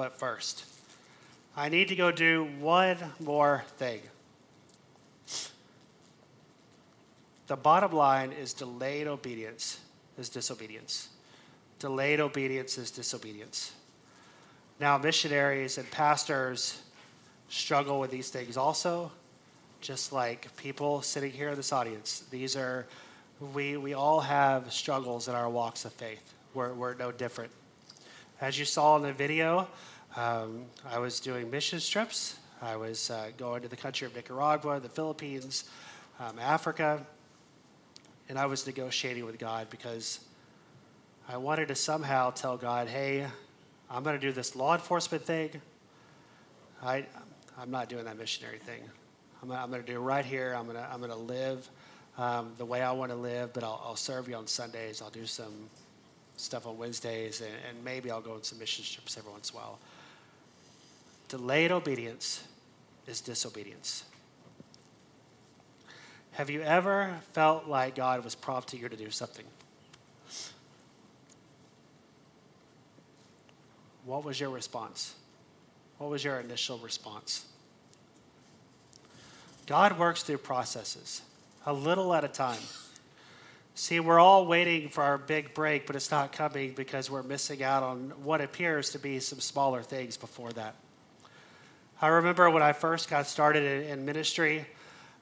But 0.00 0.18
first, 0.18 0.64
I 1.54 1.68
need 1.68 1.88
to 1.88 1.94
go 1.94 2.10
do 2.10 2.48
one 2.58 2.96
more 3.20 3.64
thing. 3.76 4.00
The 7.48 7.56
bottom 7.56 7.92
line 7.92 8.32
is 8.32 8.54
delayed 8.54 9.06
obedience 9.06 9.78
is 10.16 10.30
disobedience. 10.30 11.10
Delayed 11.80 12.18
obedience 12.18 12.78
is 12.78 12.90
disobedience. 12.90 13.74
Now, 14.80 14.96
missionaries 14.96 15.76
and 15.76 15.90
pastors 15.90 16.80
struggle 17.50 18.00
with 18.00 18.10
these 18.10 18.30
things 18.30 18.56
also, 18.56 19.12
just 19.82 20.14
like 20.14 20.56
people 20.56 21.02
sitting 21.02 21.32
here 21.32 21.50
in 21.50 21.56
this 21.56 21.74
audience. 21.74 22.24
These 22.30 22.56
are, 22.56 22.86
we, 23.52 23.76
we 23.76 23.92
all 23.92 24.20
have 24.20 24.72
struggles 24.72 25.28
in 25.28 25.34
our 25.34 25.50
walks 25.50 25.84
of 25.84 25.92
faith. 25.92 26.32
We're, 26.54 26.72
we're 26.72 26.94
no 26.94 27.12
different. 27.12 27.52
As 28.40 28.58
you 28.58 28.64
saw 28.64 28.96
in 28.96 29.02
the 29.02 29.12
video, 29.12 29.68
um, 30.16 30.64
I 30.90 30.98
was 30.98 31.20
doing 31.20 31.50
mission 31.50 31.78
trips. 31.78 32.38
I 32.62 32.74
was 32.74 33.10
uh, 33.10 33.32
going 33.36 33.60
to 33.60 33.68
the 33.68 33.76
country 33.76 34.06
of 34.06 34.16
Nicaragua, 34.16 34.80
the 34.80 34.88
Philippines, 34.88 35.64
um, 36.18 36.38
Africa, 36.38 37.04
and 38.30 38.38
I 38.38 38.46
was 38.46 38.66
negotiating 38.66 39.26
with 39.26 39.38
God 39.38 39.68
because 39.68 40.20
I 41.28 41.36
wanted 41.36 41.68
to 41.68 41.74
somehow 41.74 42.30
tell 42.30 42.56
God, 42.56 42.88
hey, 42.88 43.26
I'm 43.90 44.02
going 44.02 44.18
to 44.18 44.26
do 44.26 44.32
this 44.32 44.56
law 44.56 44.72
enforcement 44.72 45.22
thing. 45.22 45.60
I, 46.82 47.04
I'm 47.58 47.70
not 47.70 47.90
doing 47.90 48.06
that 48.06 48.16
missionary 48.16 48.58
thing. 48.58 48.80
I'm, 49.42 49.52
I'm 49.52 49.68
going 49.68 49.82
to 49.82 49.86
do 49.86 49.98
it 49.98 50.02
right 50.02 50.24
here. 50.24 50.54
I'm 50.56 50.64
going 50.64 50.78
to, 50.78 50.88
I'm 50.90 51.00
going 51.00 51.10
to 51.10 51.16
live 51.16 51.68
um, 52.16 52.52
the 52.56 52.64
way 52.64 52.80
I 52.80 52.92
want 52.92 53.10
to 53.12 53.16
live, 53.16 53.52
but 53.52 53.64
I'll, 53.64 53.82
I'll, 53.84 53.96
serve 53.96 54.30
you 54.30 54.34
on 54.36 54.46
Sundays. 54.46 55.02
I'll 55.02 55.10
do 55.10 55.26
some 55.26 55.52
stuff 56.40 56.66
on 56.66 56.78
Wednesdays, 56.78 57.40
and, 57.40 57.50
and 57.68 57.84
maybe 57.84 58.10
I'll 58.10 58.20
go 58.20 58.34
on 58.34 58.42
some 58.42 58.58
mission 58.58 58.84
trips 58.84 59.16
every 59.16 59.30
once 59.30 59.50
in 59.50 59.56
a 59.56 59.60
while. 59.60 59.78
Delayed 61.28 61.70
obedience 61.70 62.44
is 63.06 63.20
disobedience. 63.20 64.04
Have 66.32 66.50
you 66.50 66.62
ever 66.62 67.18
felt 67.32 67.66
like 67.66 67.96
God 67.96 68.24
was 68.24 68.34
prompting 68.34 68.80
you 68.80 68.88
to 68.88 68.96
do 68.96 69.10
something? 69.10 69.44
What 74.04 74.24
was 74.24 74.40
your 74.40 74.50
response? 74.50 75.14
What 75.98 76.10
was 76.10 76.24
your 76.24 76.40
initial 76.40 76.78
response? 76.78 77.46
God 79.66 79.98
works 79.98 80.22
through 80.22 80.38
processes, 80.38 81.22
a 81.66 81.72
little 81.72 82.12
at 82.14 82.24
a 82.24 82.28
time. 82.28 82.58
See, 83.74 84.00
we're 84.00 84.18
all 84.18 84.46
waiting 84.46 84.88
for 84.88 85.02
our 85.02 85.16
big 85.16 85.54
break, 85.54 85.86
but 85.86 85.96
it's 85.96 86.10
not 86.10 86.32
coming 86.32 86.72
because 86.72 87.10
we're 87.10 87.22
missing 87.22 87.62
out 87.62 87.82
on 87.82 88.12
what 88.22 88.40
appears 88.40 88.90
to 88.90 88.98
be 88.98 89.20
some 89.20 89.40
smaller 89.40 89.82
things 89.82 90.16
before 90.16 90.52
that. 90.52 90.74
I 92.02 92.08
remember 92.08 92.48
when 92.50 92.62
I 92.62 92.72
first 92.72 93.08
got 93.08 93.26
started 93.26 93.88
in, 93.88 94.04
ministry, 94.04 94.66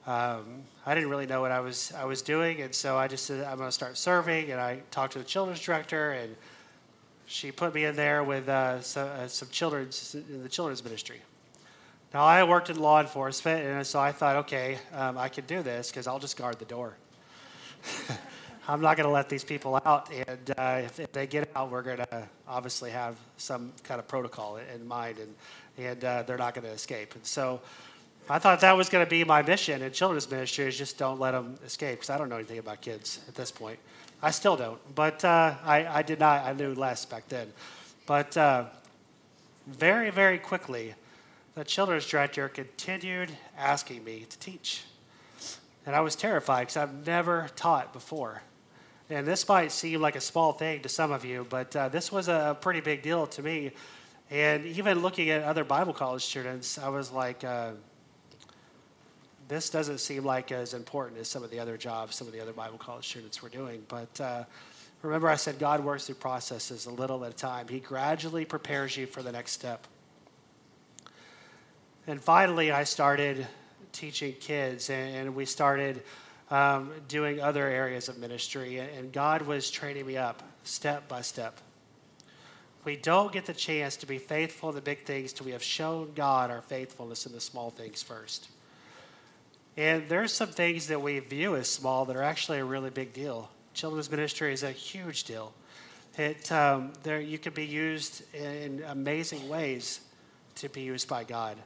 um, 0.06 0.62
I 0.86 0.94
didn't 0.94 1.10
really 1.10 1.26
know 1.26 1.40
what 1.40 1.50
I 1.50 1.60
was 1.60 1.92
I 1.96 2.04
was 2.04 2.22
doing, 2.22 2.62
and 2.62 2.74
so 2.74 2.96
I 2.96 3.08
just 3.08 3.26
said 3.26 3.44
I'm 3.44 3.58
going 3.58 3.68
to 3.68 3.72
start 3.72 3.98
serving. 3.98 4.50
And 4.50 4.60
I 4.60 4.80
talked 4.90 5.12
to 5.14 5.18
the 5.18 5.24
children's 5.24 5.60
director, 5.60 6.12
and 6.12 6.34
she 7.26 7.52
put 7.52 7.74
me 7.74 7.84
in 7.84 7.94
there 7.94 8.24
with 8.24 8.48
uh, 8.48 8.78
uh, 8.96 9.28
some 9.28 9.48
children's 9.50 10.14
in 10.14 10.42
the 10.42 10.48
children's 10.48 10.82
ministry. 10.82 11.20
Now 12.14 12.24
I 12.24 12.42
worked 12.44 12.70
in 12.70 12.80
law 12.80 13.00
enforcement, 13.00 13.66
and 13.66 13.86
so 13.86 14.00
I 14.00 14.12
thought, 14.12 14.36
okay, 14.36 14.78
um, 14.94 15.18
I 15.18 15.28
can 15.28 15.44
do 15.44 15.62
this 15.62 15.90
because 15.90 16.06
I'll 16.06 16.18
just 16.18 16.38
guard 16.38 16.58
the 16.58 16.64
door. 16.64 16.96
I'm 18.70 18.82
not 18.82 18.98
going 18.98 19.06
to 19.06 19.12
let 19.12 19.30
these 19.30 19.44
people 19.44 19.80
out, 19.86 20.12
and 20.12 20.54
uh, 20.58 20.82
if, 20.84 21.00
if, 21.00 21.10
they 21.10 21.26
get 21.26 21.48
out, 21.56 21.70
we're 21.70 21.80
going 21.80 21.96
to 21.96 22.28
obviously 22.46 22.90
have 22.90 23.16
some 23.38 23.72
kind 23.82 23.98
of 23.98 24.06
protocol 24.06 24.58
in 24.58 24.86
mind, 24.86 25.16
and 25.18 25.34
and 25.78 26.04
uh, 26.04 26.22
they're 26.24 26.36
not 26.36 26.54
going 26.54 26.66
to 26.66 26.72
escape. 26.72 27.14
And 27.14 27.24
so 27.24 27.60
I 28.28 28.38
thought 28.38 28.60
that 28.60 28.76
was 28.76 28.88
going 28.88 29.04
to 29.04 29.08
be 29.08 29.24
my 29.24 29.40
mission 29.42 29.80
in 29.80 29.92
children's 29.92 30.30
ministry 30.30 30.66
is 30.66 30.76
just 30.76 30.98
don't 30.98 31.18
let 31.18 31.30
them 31.30 31.58
escape 31.64 31.98
because 31.98 32.10
I 32.10 32.18
don't 32.18 32.28
know 32.28 32.36
anything 32.36 32.58
about 32.58 32.82
kids 32.82 33.20
at 33.26 33.34
this 33.34 33.50
point. 33.50 33.78
I 34.20 34.32
still 34.32 34.56
don't, 34.56 34.78
but 34.94 35.24
uh, 35.24 35.54
I, 35.64 35.86
I 35.86 36.02
did 36.02 36.20
not. 36.20 36.44
I 36.44 36.52
knew 36.52 36.74
less 36.74 37.06
back 37.06 37.28
then. 37.28 37.52
But 38.06 38.36
uh, 38.36 38.64
very, 39.66 40.10
very 40.10 40.38
quickly, 40.38 40.94
the 41.54 41.64
children's 41.64 42.06
director 42.06 42.48
continued 42.48 43.30
asking 43.56 44.04
me 44.04 44.26
to 44.28 44.38
teach. 44.38 44.82
And 45.86 45.96
I 45.96 46.00
was 46.00 46.16
terrified 46.16 46.62
because 46.62 46.76
I've 46.76 47.06
never 47.06 47.48
taught 47.56 47.94
before. 47.94 48.42
And 49.10 49.26
this 49.26 49.48
might 49.48 49.72
seem 49.72 50.00
like 50.00 50.16
a 50.16 50.20
small 50.20 50.52
thing 50.52 50.82
to 50.82 50.88
some 50.88 51.12
of 51.12 51.24
you, 51.24 51.46
but 51.48 51.74
uh, 51.74 51.88
this 51.88 52.12
was 52.12 52.28
a 52.28 52.56
pretty 52.60 52.80
big 52.80 53.02
deal 53.02 53.26
to 53.28 53.42
me. 53.42 53.72
And 54.30 54.66
even 54.66 55.00
looking 55.00 55.30
at 55.30 55.42
other 55.42 55.64
Bible 55.64 55.94
college 55.94 56.22
students, 56.22 56.78
I 56.78 56.90
was 56.90 57.10
like, 57.10 57.42
uh, 57.42 57.70
this 59.48 59.70
doesn't 59.70 59.98
seem 59.98 60.24
like 60.24 60.52
as 60.52 60.74
important 60.74 61.18
as 61.18 61.28
some 61.28 61.42
of 61.42 61.50
the 61.50 61.58
other 61.58 61.78
jobs 61.78 62.16
some 62.16 62.26
of 62.26 62.34
the 62.34 62.40
other 62.40 62.52
Bible 62.52 62.76
college 62.76 63.08
students 63.08 63.42
were 63.42 63.48
doing. 63.48 63.82
But 63.88 64.20
uh, 64.20 64.44
remember, 65.00 65.28
I 65.28 65.36
said 65.36 65.58
God 65.58 65.82
works 65.82 66.04
through 66.04 66.16
processes 66.16 66.84
a 66.84 66.90
little 66.90 67.24
at 67.24 67.32
a 67.32 67.36
time. 67.36 67.66
He 67.68 67.80
gradually 67.80 68.44
prepares 68.44 68.94
you 68.94 69.06
for 69.06 69.22
the 69.22 69.32
next 69.32 69.52
step. 69.52 69.86
And 72.06 72.22
finally, 72.22 72.70
I 72.70 72.84
started 72.84 73.46
teaching 73.92 74.34
kids, 74.34 74.90
and, 74.90 75.34
we 75.34 75.44
started 75.44 76.02
um, 76.50 76.90
doing 77.08 77.40
other 77.40 77.66
areas 77.66 78.08
of 78.08 78.18
ministry, 78.18 78.78
and 78.78 79.12
God 79.12 79.42
was 79.42 79.70
training 79.70 80.06
me 80.06 80.16
up 80.16 80.42
step 80.64 81.08
by 81.08 81.20
step. 81.20 81.60
We 82.84 82.96
don't 82.96 83.32
get 83.32 83.46
the 83.46 83.52
chance 83.52 83.96
to 83.96 84.06
be 84.06 84.18
faithful 84.18 84.70
in 84.70 84.74
the 84.74 84.80
big 84.80 85.04
things 85.04 85.32
till 85.32 85.46
we 85.46 85.52
have 85.52 85.62
shown 85.62 86.12
God 86.14 86.50
our 86.50 86.62
faithfulness 86.62 87.26
in 87.26 87.32
the 87.32 87.40
small 87.40 87.70
things 87.70 88.02
first. 88.02 88.48
And 89.76 90.08
there's 90.08 90.32
some 90.32 90.48
things 90.48 90.88
that 90.88 91.00
we 91.00 91.18
view 91.18 91.54
as 91.54 91.68
small 91.68 92.04
that 92.06 92.16
are 92.16 92.22
actually 92.22 92.58
a 92.58 92.64
really 92.64 92.90
big 92.90 93.12
deal. 93.12 93.50
Children's 93.74 94.10
ministry 94.10 94.52
is 94.52 94.62
a 94.62 94.72
huge 94.72 95.24
deal. 95.24 95.52
It, 96.16 96.50
um, 96.50 96.92
there, 97.04 97.20
you 97.20 97.38
can 97.38 97.52
be 97.52 97.66
used 97.66 98.22
in 98.34 98.82
amazing 98.88 99.48
ways 99.48 100.00
to 100.56 100.68
be 100.68 100.80
used 100.80 101.08
by 101.08 101.22
God. 101.22 101.56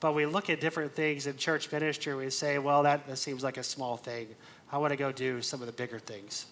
But 0.00 0.14
we 0.14 0.24
look 0.24 0.48
at 0.48 0.60
different 0.60 0.94
things 0.94 1.26
in 1.26 1.36
church 1.36 1.70
ministry, 1.70 2.14
we 2.14 2.30
say, 2.30 2.58
well, 2.58 2.82
that, 2.84 3.06
that 3.06 3.18
seems 3.18 3.44
like 3.44 3.58
a 3.58 3.62
small 3.62 3.98
thing. 3.98 4.28
I 4.72 4.78
want 4.78 4.92
to 4.92 4.96
go 4.96 5.12
do 5.12 5.42
some 5.42 5.60
of 5.60 5.66
the 5.66 5.72
bigger 5.72 5.98
things. 5.98 6.46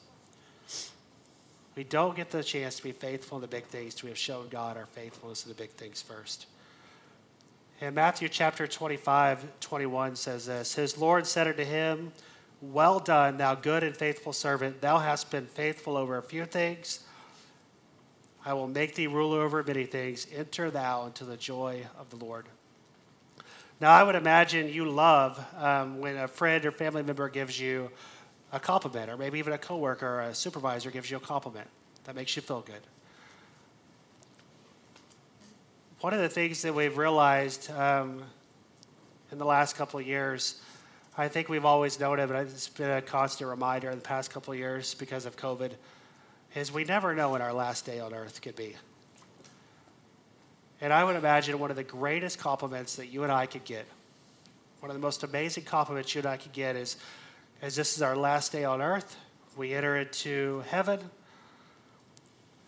We 1.75 1.85
don't 1.85 2.17
get 2.17 2.31
the 2.31 2.43
chance 2.43 2.77
to 2.77 2.83
be 2.83 2.93
faithful 2.93 3.39
in 3.39 3.43
the 3.43 3.49
big 3.49 3.65
things 3.67 4.03
we 4.03 4.11
have 4.11 4.19
shown 4.19 4.49
God 4.49 4.77
our 4.77 4.87
faithfulness 4.87 5.45
in 5.45 5.49
the 5.49 5.55
big 5.55 5.71
things 5.71 6.03
first. 6.03 6.47
And 7.81 7.95
Matthew 7.95 8.29
chapter 8.29 8.67
25, 8.67 9.61
21 9.61 10.17
says 10.17 10.47
this 10.47 10.75
His 10.75 10.99
Lord 10.99 11.27
said 11.27 11.47
unto 11.47 11.65
him, 11.65 12.13
Well 12.61 12.99
done, 12.99 13.37
thou 13.37 13.55
good 13.55 13.85
and 13.85 13.97
faithful 13.97 14.33
servant. 14.33 14.81
Thou 14.81 14.99
hast 14.99 15.31
been 15.31 15.47
faithful 15.47 15.97
over 15.97 16.19
a 16.19 16.23
few 16.23 16.45
things. 16.45 17.05
I 18.45 18.55
will 18.55 18.67
make 18.67 18.97
thee 18.97 19.07
ruler 19.07 19.43
over 19.43 19.63
many 19.63 19.85
things. 19.85 20.27
Enter 20.35 20.71
thou 20.73 21.07
into 21.07 21.25
the 21.25 21.37
joy 21.37 21.87
of 21.97 22.11
the 22.11 22.17
Lord. 22.17 22.47
Now, 23.81 23.93
I 23.93 24.03
would 24.03 24.17
imagine 24.17 24.69
you 24.69 24.91
love 24.91 25.39
um, 25.57 26.01
when 26.01 26.17
a 26.17 26.27
friend 26.27 26.65
or 26.67 26.73
family 26.73 27.03
member 27.05 27.29
gives 27.29 27.61
you 27.61 27.91
a 28.53 28.59
compliment, 28.59 29.09
or 29.09 29.17
maybe 29.17 29.39
even 29.39 29.53
a 29.53 29.59
coworker 29.59 30.07
or 30.07 30.21
a 30.23 30.35
supervisor 30.35 30.91
gives 30.91 31.11
you 31.11 31.17
a 31.17 31.21
compliment 31.21 31.69
that 32.05 32.17
makes 32.17 32.35
you 32.35 32.43
feel 32.43 32.61
good. 32.61 32.81
One 36.01 36.13
of 36.13 36.21
the 36.21 36.29
things 36.29 36.63
that 36.63 36.75
we've 36.75 36.97
realized 36.97 37.71
um, 37.71 38.23
in 39.31 39.39
the 39.39 39.45
last 39.45 39.77
couple 39.77 40.01
of 40.01 40.07
years, 40.07 40.61
I 41.17 41.29
think 41.29 41.49
we've 41.49 41.65
always 41.65 42.01
known 42.01 42.19
it, 42.19 42.27
but 42.29 42.47
it's 42.47 42.69
been 42.69 42.91
a 42.91 43.03
constant 43.03 43.49
reminder 43.49 43.91
in 43.91 43.99
the 43.99 44.05
past 44.05 44.31
couple 44.33 44.53
of 44.53 44.59
years 44.59 44.95
because 44.95 45.25
of 45.25 45.37
COVID, 45.37 45.73
is 46.55 46.73
we 46.73 46.85
never 46.85 47.15
know 47.15 47.33
when 47.33 47.43
our 47.43 47.53
last 47.53 47.85
day 47.85 48.01
on 48.01 48.13
earth 48.15 48.41
could 48.43 48.57
be. 48.57 48.75
And 50.81 50.93
I 50.93 51.03
would 51.03 51.17
imagine 51.17 51.59
one 51.59 51.71
of 51.71 51.77
the 51.77 51.85
greatest 51.85 52.39
compliments 52.39 52.97
that 52.97 53.09
you 53.09 53.25
and 53.25 53.33
I 53.33 53.47
could 53.47 53.65
get, 53.65 53.87
one 54.81 54.91
of 54.91 54.95
the 54.95 55.03
most 55.03 55.25
amazing 55.25 55.65
compliments 55.65 56.15
you 56.15 56.21
and 56.21 56.29
I 56.29 56.37
could 56.37 56.53
get 56.53 56.77
is, 56.77 56.97
as 57.61 57.75
this 57.75 57.97
is 57.97 58.03
our 58.03 58.17
last 58.17 58.53
day 58.53 58.65
on 58.65 58.81
earth, 58.81 59.17
we 59.57 59.75
enter 59.75 59.97
into 59.97 60.63
heaven, 60.69 61.01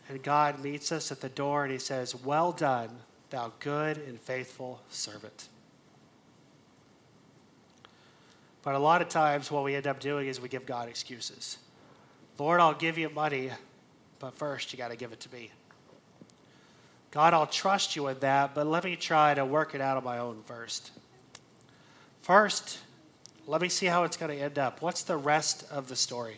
and 0.08 0.20
God 0.24 0.60
meets 0.60 0.90
us 0.90 1.12
at 1.12 1.20
the 1.20 1.28
door 1.28 1.62
and 1.62 1.72
he 1.72 1.78
says, 1.78 2.16
Well 2.16 2.50
done, 2.50 2.90
thou 3.30 3.52
good 3.60 3.96
and 3.96 4.20
faithful 4.20 4.80
servant. 4.88 5.48
But 8.62 8.74
a 8.74 8.78
lot 8.78 9.00
of 9.00 9.08
times, 9.08 9.50
what 9.50 9.62
we 9.64 9.74
end 9.76 9.86
up 9.86 10.00
doing 10.00 10.26
is 10.26 10.40
we 10.40 10.48
give 10.48 10.66
God 10.66 10.88
excuses. 10.88 11.58
Lord, 12.38 12.60
I'll 12.60 12.74
give 12.74 12.98
you 12.98 13.08
money, 13.08 13.50
but 14.18 14.34
first 14.34 14.72
you 14.72 14.78
got 14.78 14.90
to 14.90 14.96
give 14.96 15.12
it 15.12 15.20
to 15.20 15.32
me. 15.32 15.50
God, 17.10 17.34
I'll 17.34 17.46
trust 17.46 17.96
you 17.96 18.04
with 18.04 18.20
that, 18.20 18.54
but 18.54 18.66
let 18.66 18.84
me 18.84 18.94
try 18.94 19.34
to 19.34 19.44
work 19.44 19.74
it 19.74 19.80
out 19.80 19.96
on 19.96 20.04
my 20.04 20.18
own 20.18 20.42
first. 20.46 20.92
First, 22.22 22.78
let 23.46 23.60
me 23.60 23.68
see 23.68 23.86
how 23.86 24.04
it's 24.04 24.16
going 24.16 24.36
to 24.36 24.42
end 24.42 24.58
up. 24.58 24.80
What's 24.80 25.02
the 25.02 25.16
rest 25.16 25.64
of 25.72 25.88
the 25.88 25.96
story? 25.96 26.36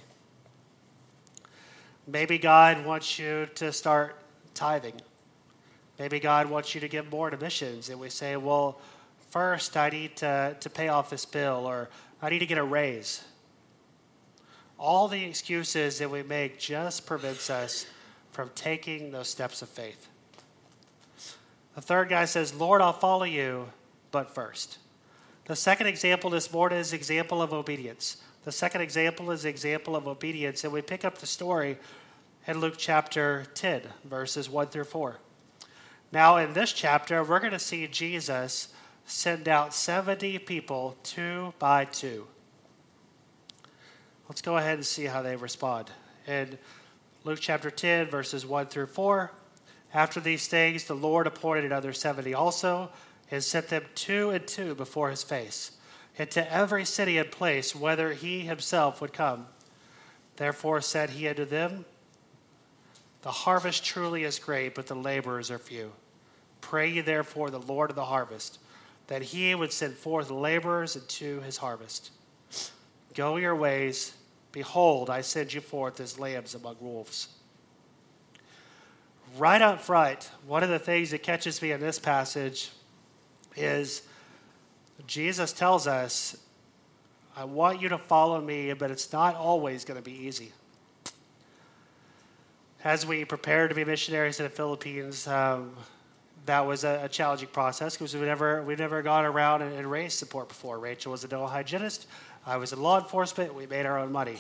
Maybe 2.07 2.39
God 2.39 2.87
wants 2.87 3.19
you 3.19 3.47
to 3.57 3.71
start 3.73 4.17
tithing. 4.55 4.95
Maybe 5.99 6.19
God 6.19 6.49
wants 6.49 6.75
you 6.75 6.81
to 6.81 6.89
give 6.89 7.11
more 7.11 7.29
to 7.29 7.37
missions. 7.37 7.91
And 7.91 8.01
we 8.01 8.09
say, 8.09 8.37
well, 8.37 8.81
first 9.31 9.77
I 9.77 9.91
need 9.91 10.17
to, 10.17 10.57
to 10.59 10.71
pay 10.71 10.89
off 10.89 11.11
this 11.11 11.27
bill 11.27 11.67
or 11.67 11.91
I 12.23 12.31
need 12.31 12.39
to 12.39 12.47
get 12.47 12.59
a 12.59 12.65
raise. 12.65 13.23
All 14.79 15.07
the 15.07 15.23
excuses 15.23 15.99
that 15.99 16.11
we 16.11 16.23
make 16.23 16.59
just 16.59 17.07
prevents 17.07 17.51
us 17.51 17.87
from 18.33 18.51
taking 18.55 19.11
those 19.13 19.29
steps 19.29 19.61
of 19.63 19.69
faith. 19.69 20.09
The 21.75 21.81
third 21.81 22.09
guy 22.09 22.27
says, 22.27 22.55
Lord, 22.55 22.83
I'll 22.83 22.93
follow 22.93 23.25
you, 23.25 23.69
but 24.11 24.35
first. 24.35 24.79
The 25.47 25.57
second 25.57 25.87
example 25.87 26.31
this 26.31 26.53
morning 26.53 26.79
is 26.79 26.93
example 26.93 27.43
of 27.43 27.53
obedience. 27.53 28.19
The 28.45 28.53
second 28.53 28.83
example 28.83 29.31
is 29.31 29.45
example 29.45 29.97
of 29.97 30.07
obedience, 30.07 30.65
and 30.65 30.73
we 30.73 30.83
pick 30.83 31.05
up 31.05 31.19
the 31.19 31.27
story 31.27 31.79
in 32.47 32.61
Luke 32.61 32.75
chapter 32.77 33.47
10, 33.55 33.83
verses 34.05 34.51
1 34.51 34.69
through 34.69 34.85
4. 34.85 35.19
Now, 36.11 36.37
in 36.37 36.53
this 36.53 36.73
chapter, 36.73 37.25
we're 37.25 37.41
going 37.41 37.53
to 37.53 37.59
see 37.59 37.87
Jesus 37.87 38.69
send 39.07 39.49
out 39.49 39.73
70 39.73 40.39
people 40.41 40.97
two 41.03 41.55
by 41.59 41.87
two. 41.87 42.27
Let's 44.29 44.43
go 44.43 44.57
ahead 44.57 44.75
and 44.75 44.87
see 44.87 45.05
how 45.05 45.23
they 45.23 45.37
respond. 45.37 45.91
In 46.27 46.59
Luke 47.25 47.39
chapter 47.41 47.71
10, 47.71 48.09
verses 48.09 48.45
1 48.47 48.67
through 48.67 48.87
4, 48.87 49.31
after 49.95 50.21
these 50.21 50.49
things, 50.49 50.85
the 50.85 50.95
Lord 50.95 51.27
appointed 51.27 51.65
another 51.65 51.93
70 51.93 52.35
also, 52.35 52.91
and 53.31 53.43
sent 53.43 53.69
them 53.69 53.85
two 53.95 54.31
and 54.31 54.47
two 54.47 54.75
before 54.75 55.11
his 55.11 55.23
face, 55.23 55.73
into 56.17 56.51
every 56.53 56.85
city 56.85 57.19
and 57.19 57.31
place, 57.31 57.75
whither 57.75 58.13
he 58.13 58.41
himself 58.41 59.01
would 59.01 59.13
come. 59.13 59.47
Therefore 60.37 60.81
said 60.81 61.11
he 61.11 61.29
unto 61.29 61.45
them, 61.45 61.85
The 63.23 63.31
harvest 63.31 63.85
truly 63.85 64.25
is 64.25 64.39
great, 64.39 64.75
but 64.75 64.87
the 64.87 64.95
laborers 64.95 65.51
are 65.51 65.59
few. 65.59 65.93
Pray 66.61 66.89
ye 66.89 67.01
therefore 67.01 67.51
the 67.51 67.61
Lord 67.61 67.91
of 67.91 67.97
the 67.97 68.05
harvest 68.05 68.59
that 69.09 69.23
he 69.23 69.55
would 69.55 69.73
send 69.73 69.95
forth 69.95 70.31
laborers 70.31 70.97
into 70.97 71.41
his 71.41 71.59
harvest. 71.59 72.13
Go 73.15 73.37
your 73.37 73.55
ways. 73.55 74.15
Behold, 74.53 75.11
I 75.11 75.21
send 75.21 75.53
you 75.53 75.61
forth 75.61 76.01
as 76.01 76.19
lambs 76.19 76.55
among 76.55 76.77
wolves. 76.81 77.29
Right 79.37 79.63
up 79.63 79.81
front, 79.81 80.31
one 80.47 80.63
of 80.63 80.69
the 80.69 80.79
things 80.79 81.11
that 81.11 81.23
catches 81.23 81.63
me 81.63 81.73
in 81.73 81.81
this 81.81 81.99
passage 81.99 82.71
is 83.57 84.03
Jesus 85.07 85.53
tells 85.53 85.87
us, 85.87 86.37
I 87.37 87.45
want 87.45 87.81
you 87.81 87.89
to 87.89 87.99
follow 87.99 88.41
me, 88.41 88.73
but 88.75 88.91
it's 88.91 89.13
not 89.13 89.35
always 89.35 89.85
going 89.85 89.97
to 89.97 90.05
be 90.05 90.13
easy. 90.13 90.53
As 92.85 93.07
we 93.07 93.25
prepare 93.25 93.69
to 93.69 93.75
be 93.75 93.85
missionaries 93.85 94.39
in 94.39 94.45
the 94.45 94.51
Philippines, 94.51 95.27
um, 95.27 95.77
that 96.47 96.67
was 96.67 96.85
a, 96.85 97.03
a 97.05 97.09
challenging 97.09 97.49
process 97.49 97.95
because 97.95 98.15
we 98.15 98.23
never 98.23 98.63
we've 98.63 98.79
never 98.79 99.03
gone 99.03 99.25
around 99.25 99.63
and, 99.63 99.75
and, 99.77 99.89
raised 99.91 100.19
support 100.19 100.49
before. 100.49 100.79
Rachel 100.79 101.13
was 101.13 101.23
a 101.23 101.29
dental 101.29 101.47
hygienist. 101.47 102.07
I 102.45 102.57
was 102.57 102.73
in 102.73 102.83
law 102.83 102.99
enforcement. 102.99 103.55
We 103.55 103.67
made 103.67 103.87
our 103.87 103.99
own 103.99 104.11
money. 104.11 104.39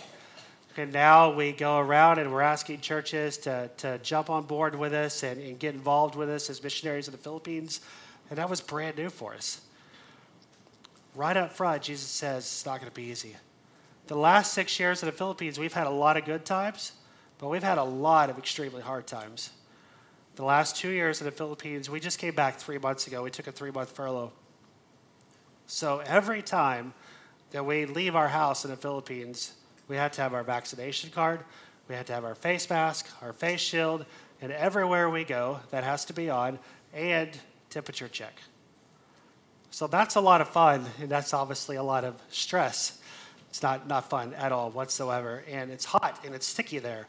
And 0.76 0.92
now 0.92 1.32
we 1.32 1.52
go 1.52 1.78
around 1.78 2.18
and 2.18 2.32
we're 2.32 2.40
asking 2.40 2.80
churches 2.80 3.36
to, 3.38 3.70
to 3.78 3.98
jump 3.98 4.30
on 4.30 4.44
board 4.44 4.74
with 4.74 4.94
us 4.94 5.22
and, 5.22 5.40
and 5.40 5.58
get 5.58 5.74
involved 5.74 6.14
with 6.14 6.30
us 6.30 6.48
as 6.48 6.62
missionaries 6.62 7.08
in 7.08 7.12
the 7.12 7.18
Philippines. 7.18 7.80
And 8.30 8.38
that 8.38 8.48
was 8.48 8.62
brand 8.62 8.96
new 8.96 9.10
for 9.10 9.34
us. 9.34 9.60
Right 11.14 11.36
up 11.36 11.52
front, 11.52 11.82
Jesus 11.82 12.08
says 12.08 12.44
it's 12.44 12.64
not 12.64 12.80
going 12.80 12.90
to 12.90 12.94
be 12.94 13.04
easy. 13.04 13.36
The 14.06 14.16
last 14.16 14.54
six 14.54 14.80
years 14.80 15.02
in 15.02 15.06
the 15.06 15.12
Philippines, 15.12 15.58
we've 15.58 15.72
had 15.74 15.86
a 15.86 15.90
lot 15.90 16.16
of 16.16 16.24
good 16.24 16.46
times, 16.46 16.92
but 17.38 17.48
we've 17.48 17.62
had 17.62 17.76
a 17.76 17.84
lot 17.84 18.30
of 18.30 18.38
extremely 18.38 18.80
hard 18.80 19.06
times. 19.06 19.50
The 20.36 20.44
last 20.44 20.76
two 20.76 20.88
years 20.88 21.20
in 21.20 21.26
the 21.26 21.32
Philippines, 21.32 21.90
we 21.90 22.00
just 22.00 22.18
came 22.18 22.34
back 22.34 22.56
three 22.56 22.78
months 22.78 23.06
ago. 23.06 23.22
We 23.22 23.30
took 23.30 23.46
a 23.46 23.52
three 23.52 23.70
month 23.70 23.90
furlough. 23.90 24.32
So 25.66 25.98
every 25.98 26.40
time 26.40 26.94
that 27.50 27.66
we 27.66 27.84
leave 27.84 28.16
our 28.16 28.28
house 28.28 28.64
in 28.64 28.70
the 28.70 28.76
Philippines, 28.76 29.52
we 29.88 29.96
had 29.96 30.12
to 30.14 30.22
have 30.22 30.34
our 30.34 30.42
vaccination 30.42 31.10
card, 31.10 31.40
we 31.88 31.94
had 31.94 32.06
to 32.06 32.12
have 32.12 32.24
our 32.24 32.34
face 32.34 32.68
mask, 32.70 33.08
our 33.22 33.32
face 33.32 33.60
shield, 33.60 34.04
and 34.40 34.52
everywhere 34.52 35.10
we 35.10 35.24
go, 35.24 35.60
that 35.70 35.84
has 35.84 36.04
to 36.06 36.12
be 36.12 36.30
on, 36.30 36.58
and 36.94 37.30
temperature 37.70 38.08
check. 38.08 38.34
So 39.70 39.86
that's 39.86 40.16
a 40.16 40.20
lot 40.20 40.40
of 40.40 40.48
fun, 40.48 40.86
and 41.00 41.08
that's 41.08 41.32
obviously 41.32 41.76
a 41.76 41.82
lot 41.82 42.04
of 42.04 42.14
stress. 42.30 42.98
It's 43.50 43.62
not, 43.62 43.86
not 43.88 44.08
fun 44.08 44.34
at 44.34 44.52
all 44.52 44.70
whatsoever, 44.70 45.42
and 45.50 45.70
it's 45.70 45.84
hot 45.84 46.20
and 46.24 46.34
it's 46.34 46.46
sticky 46.46 46.78
there 46.78 47.06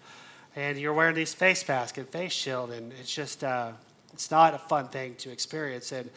and 0.56 0.78
you're 0.78 0.94
wearing 0.94 1.16
these 1.16 1.34
face 1.34 1.68
masks 1.68 1.98
and 1.98 2.08
face 2.08 2.32
shield, 2.32 2.72
and 2.72 2.94
it's 3.00 3.14
just 3.14 3.44
uh, 3.44 3.72
it's 4.14 4.30
not 4.30 4.54
a 4.54 4.58
fun 4.58 4.88
thing 4.88 5.16
to 5.16 5.32
experience. 5.32 5.92
And, 5.92 6.10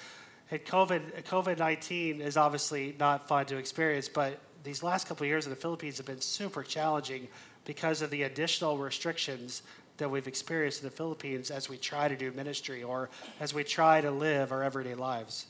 and 0.51 0.65
COVID 0.65 1.25
COVID 1.25 1.59
nineteen 1.59 2.21
is 2.21 2.37
obviously 2.37 2.95
not 2.99 3.29
fun 3.29 3.47
to 3.47 3.57
experience, 3.57 4.09
but 4.09 4.39
these 4.67 4.83
last 4.83 5.07
couple 5.07 5.25
of 5.25 5.29
years 5.29 5.47
in 5.47 5.51
the 5.51 5.57
Philippines 5.57 5.97
have 5.97 6.07
been 6.07 6.21
super 6.21 6.63
challenging 6.63 7.29
because 7.65 8.03
of 8.03 8.11
the 8.11 8.25
additional 8.25 8.77
restrictions 8.77 9.63
that 9.99 10.11
we've 10.11 10.27
experienced 10.27 10.83
in 10.83 10.89
the 10.89 10.95
Philippines 10.95 11.51
as 11.51 11.69
we 11.69 11.79
try 11.79 12.09
to 12.09 12.17
do 12.17 12.33
ministry 12.33 12.83
or 12.83 13.09
as 13.41 13.55
we 13.55 13.65
try 13.65 14.01
to 14.01 14.11
live 14.11 14.53
our 14.53 14.63
everyday 14.63 14.95
lives. 14.95 15.47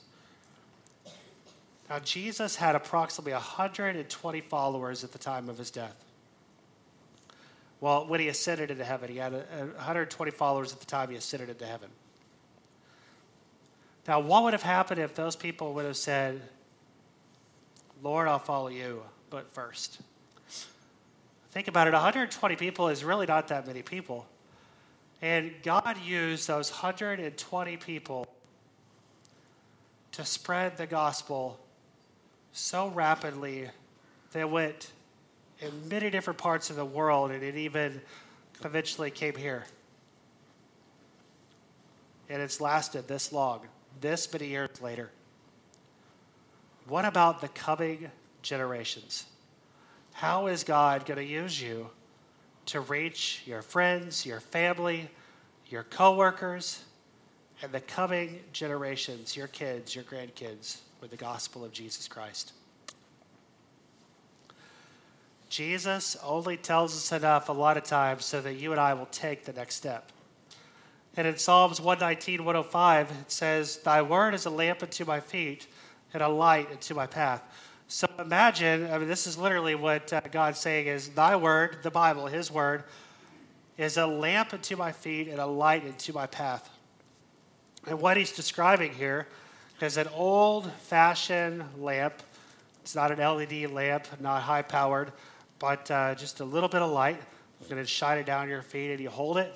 Now, 1.89 1.99
Jesus 1.99 2.55
had 2.55 2.75
approximately 2.75 3.33
120 3.33 4.41
followers 4.41 5.03
at 5.03 5.11
the 5.11 5.17
time 5.17 5.49
of 5.49 5.57
his 5.57 5.71
death. 5.71 6.03
Well, 7.79 8.07
when 8.07 8.19
he 8.19 8.27
ascended 8.27 8.71
into 8.71 8.83
heaven, 8.83 9.09
he 9.09 9.17
had 9.17 9.33
120 9.33 10.31
followers 10.31 10.73
at 10.73 10.79
the 10.79 10.85
time 10.85 11.09
he 11.09 11.15
ascended 11.15 11.49
into 11.49 11.65
heaven. 11.65 11.89
Now, 14.07 14.19
what 14.19 14.43
would 14.43 14.53
have 14.53 14.63
happened 14.63 15.01
if 15.01 15.15
those 15.15 15.35
people 15.35 15.73
would 15.73 15.85
have 15.85 15.97
said, 15.97 16.41
Lord, 18.03 18.27
I'll 18.27 18.39
follow 18.39 18.67
you, 18.67 19.01
but 19.29 19.51
first? 19.51 19.99
Think 21.51 21.67
about 21.67 21.87
it 21.87 21.93
120 21.93 22.55
people 22.55 22.89
is 22.89 23.03
really 23.03 23.25
not 23.25 23.47
that 23.47 23.65
many 23.65 23.81
people. 23.81 24.27
And 25.21 25.51
God 25.63 25.97
used 26.05 26.47
those 26.47 26.71
120 26.71 27.77
people 27.77 28.27
to 30.11 30.25
spread 30.25 30.77
the 30.77 30.85
gospel 30.85 31.59
so 32.51 32.89
rapidly 32.89 33.69
that 34.33 34.49
went 34.49 34.91
in 35.59 35.71
many 35.89 36.09
different 36.09 36.37
parts 36.37 36.69
of 36.69 36.75
the 36.75 36.85
world, 36.85 37.31
and 37.31 37.43
it 37.43 37.55
even 37.55 38.01
eventually 38.63 39.09
came 39.09 39.35
here. 39.35 39.65
And 42.29 42.41
it's 42.41 42.61
lasted 42.61 43.07
this 43.07 43.31
long, 43.31 43.61
this 44.01 44.31
many 44.31 44.47
years 44.47 44.81
later. 44.81 45.09
What 46.87 47.03
about 47.03 47.41
the 47.41 47.49
coming 47.49 48.09
generations? 48.41 49.25
How 50.13 50.47
is 50.47 50.63
God 50.63 51.05
going 51.05 51.17
to 51.17 51.23
use 51.23 51.61
you 51.61 51.89
to 52.67 52.79
reach 52.79 53.43
your 53.45 53.61
friends, 53.61 54.25
your 54.25 54.39
family, 54.39 55.09
your 55.67 55.83
coworkers, 55.83 56.83
and 57.61 57.71
the 57.71 57.81
coming 57.81 58.39
generations, 58.53 59.35
your 59.35 59.47
kids, 59.47 59.95
your 59.95 60.05
grandkids, 60.05 60.77
with 61.01 61.11
the 61.11 61.17
gospel 61.17 61.65
of 61.65 61.73
Jesus 61.73 62.07
Christ? 62.07 62.53
Jesus 65.49 66.15
only 66.23 66.55
tells 66.55 66.95
us 66.95 67.11
enough 67.11 67.49
a 67.49 67.53
lot 67.53 67.77
of 67.77 67.83
times 67.83 68.23
so 68.25 68.39
that 68.41 68.55
you 68.55 68.71
and 68.71 68.79
I 68.79 68.93
will 68.93 69.05
take 69.07 69.45
the 69.45 69.53
next 69.53 69.75
step. 69.75 70.11
And 71.17 71.27
in 71.27 71.37
Psalms 71.37 71.81
119, 71.81 72.45
105, 72.45 73.11
it 73.11 73.31
says, 73.31 73.77
Thy 73.77 74.01
word 74.01 74.33
is 74.33 74.45
a 74.45 74.49
lamp 74.49 74.83
unto 74.83 75.03
my 75.03 75.19
feet 75.19 75.67
and 76.13 76.23
a 76.23 76.27
light 76.27 76.71
into 76.71 76.93
my 76.93 77.07
path. 77.07 77.41
So 77.87 78.07
imagine, 78.19 78.89
I 78.91 78.97
mean, 78.97 79.07
this 79.07 79.27
is 79.27 79.37
literally 79.37 79.75
what 79.75 80.11
uh, 80.11 80.21
God's 80.31 80.59
saying 80.59 80.87
is, 80.87 81.09
Thy 81.09 81.35
word, 81.35 81.77
the 81.83 81.91
Bible, 81.91 82.27
His 82.27 82.51
word, 82.51 82.83
is 83.77 83.97
a 83.97 84.05
lamp 84.05 84.53
unto 84.53 84.75
my 84.75 84.91
feet 84.91 85.27
and 85.29 85.39
a 85.39 85.45
light 85.45 85.85
unto 85.85 86.11
my 86.11 86.27
path. 86.27 86.69
And 87.87 88.01
what 88.01 88.17
He's 88.17 88.31
describing 88.31 88.93
here 88.93 89.27
is 89.81 89.97
an 89.97 90.07
old 90.13 90.71
fashioned 90.81 91.63
lamp. 91.77 92.15
It's 92.81 92.95
not 92.95 93.11
an 93.11 93.19
LED 93.19 93.71
lamp, 93.71 94.07
not 94.19 94.41
high 94.41 94.63
powered, 94.63 95.13
but 95.59 95.89
uh, 95.91 96.15
just 96.15 96.39
a 96.39 96.45
little 96.45 96.69
bit 96.69 96.81
of 96.81 96.91
light. 96.91 97.21
You're 97.61 97.69
going 97.69 97.81
to 97.81 97.87
shine 97.87 98.17
it 98.17 98.25
down 98.25 98.49
your 98.49 98.61
feet 98.61 98.91
and 98.91 98.99
you 98.99 99.09
hold 99.09 99.37
it 99.37 99.53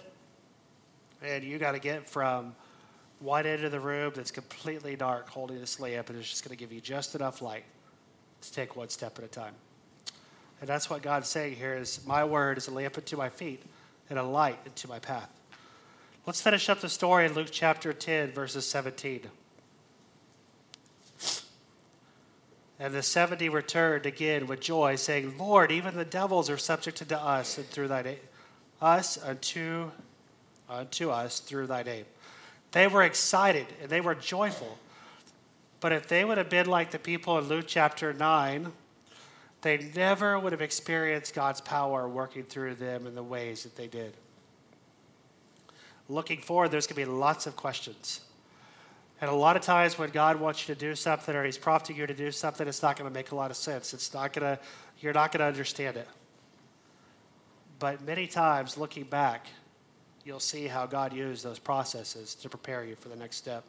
and 1.23 1.43
you 1.43 1.57
got 1.57 1.73
to 1.73 1.79
get 1.79 2.09
from 2.09 2.55
one 3.21 3.45
end 3.45 3.63
of 3.63 3.71
the 3.71 3.79
room 3.79 4.11
that's 4.15 4.31
completely 4.31 4.95
dark 4.95 5.29
holding 5.29 5.59
this 5.59 5.79
lamp 5.79 6.09
and 6.09 6.17
it's 6.17 6.29
just 6.29 6.43
going 6.43 6.55
to 6.55 6.59
give 6.59 6.71
you 6.71 6.81
just 6.81 7.15
enough 7.15 7.41
light 7.41 7.63
to 8.41 8.51
take 8.51 8.75
one 8.75 8.89
step 8.89 9.17
at 9.17 9.23
a 9.23 9.27
time. 9.27 9.53
And 10.59 10.69
that's 10.69 10.89
what 10.89 11.01
god's 11.01 11.27
saying 11.27 11.55
here 11.55 11.73
is 11.75 12.05
my 12.05 12.23
word 12.23 12.57
is 12.57 12.67
a 12.67 12.71
lamp 12.71 12.97
unto 12.97 13.17
my 13.17 13.29
feet 13.29 13.61
and 14.09 14.17
a 14.19 14.23
light 14.23 14.59
into 14.65 14.87
my 14.87 14.99
path. 14.99 15.29
Let's 16.25 16.41
finish 16.41 16.69
up 16.69 16.81
the 16.81 16.89
story 16.89 17.25
in 17.25 17.33
luke 17.33 17.49
chapter 17.51 17.93
10 17.93 18.31
verses 18.31 18.65
17 18.67 19.21
and 22.79 22.93
the 22.93 23.03
70 23.03 23.49
returned 23.49 24.05
again 24.05 24.47
with 24.47 24.59
joy 24.59 24.95
saying 24.95 25.37
lord 25.37 25.71
even 25.71 25.95
the 25.95 26.05
devils 26.05 26.49
are 26.49 26.57
subject 26.57 27.07
to 27.07 27.19
us 27.19 27.57
and 27.57 27.67
through 27.67 27.87
thy 27.87 28.01
name 28.01 28.17
us 28.81 29.23
unto 29.23 29.91
unto 30.71 31.09
us 31.09 31.39
through 31.39 31.67
thy 31.67 31.83
name. 31.83 32.05
They 32.71 32.87
were 32.87 33.03
excited 33.03 33.67
and 33.81 33.89
they 33.89 34.01
were 34.01 34.15
joyful. 34.15 34.77
But 35.79 35.91
if 35.91 36.07
they 36.07 36.23
would 36.23 36.37
have 36.37 36.49
been 36.49 36.67
like 36.67 36.91
the 36.91 36.99
people 36.99 37.37
in 37.37 37.45
Luke 37.45 37.65
chapter 37.67 38.13
9, 38.13 38.71
they 39.61 39.91
never 39.95 40.39
would 40.39 40.51
have 40.51 40.61
experienced 40.61 41.33
God's 41.33 41.61
power 41.61 42.07
working 42.07 42.43
through 42.43 42.75
them 42.75 43.05
in 43.05 43.15
the 43.15 43.23
ways 43.23 43.63
that 43.63 43.75
they 43.75 43.87
did. 43.87 44.13
Looking 46.09 46.39
forward, 46.39 46.69
there's 46.69 46.87
going 46.87 47.03
to 47.03 47.11
be 47.11 47.17
lots 47.17 47.47
of 47.47 47.55
questions. 47.55 48.21
And 49.21 49.29
a 49.29 49.33
lot 49.33 49.55
of 49.55 49.61
times 49.61 49.99
when 49.99 50.09
God 50.09 50.39
wants 50.39 50.67
you 50.67 50.73
to 50.73 50.79
do 50.79 50.95
something 50.95 51.35
or 51.35 51.43
He's 51.43 51.57
prompting 51.57 51.95
you 51.95 52.07
to 52.07 52.13
do 52.13 52.31
something, 52.31 52.67
it's 52.67 52.81
not 52.81 52.97
going 52.97 53.09
to 53.09 53.13
make 53.13 53.31
a 53.31 53.35
lot 53.35 53.51
of 53.51 53.57
sense. 53.57 53.93
It's 53.93 54.13
not 54.13 54.33
going 54.33 54.57
to, 54.57 54.61
you're 54.99 55.13
not 55.13 55.31
going 55.31 55.39
to 55.39 55.45
understand 55.45 55.95
it. 55.95 56.07
But 57.77 58.03
many 58.03 58.27
times, 58.27 58.77
looking 58.77 59.03
back, 59.03 59.45
you'll 60.25 60.39
see 60.39 60.67
how 60.67 60.85
God 60.85 61.13
used 61.13 61.43
those 61.43 61.59
processes 61.59 62.35
to 62.35 62.49
prepare 62.49 62.83
you 62.83 62.95
for 62.95 63.09
the 63.09 63.15
next 63.15 63.37
step. 63.37 63.63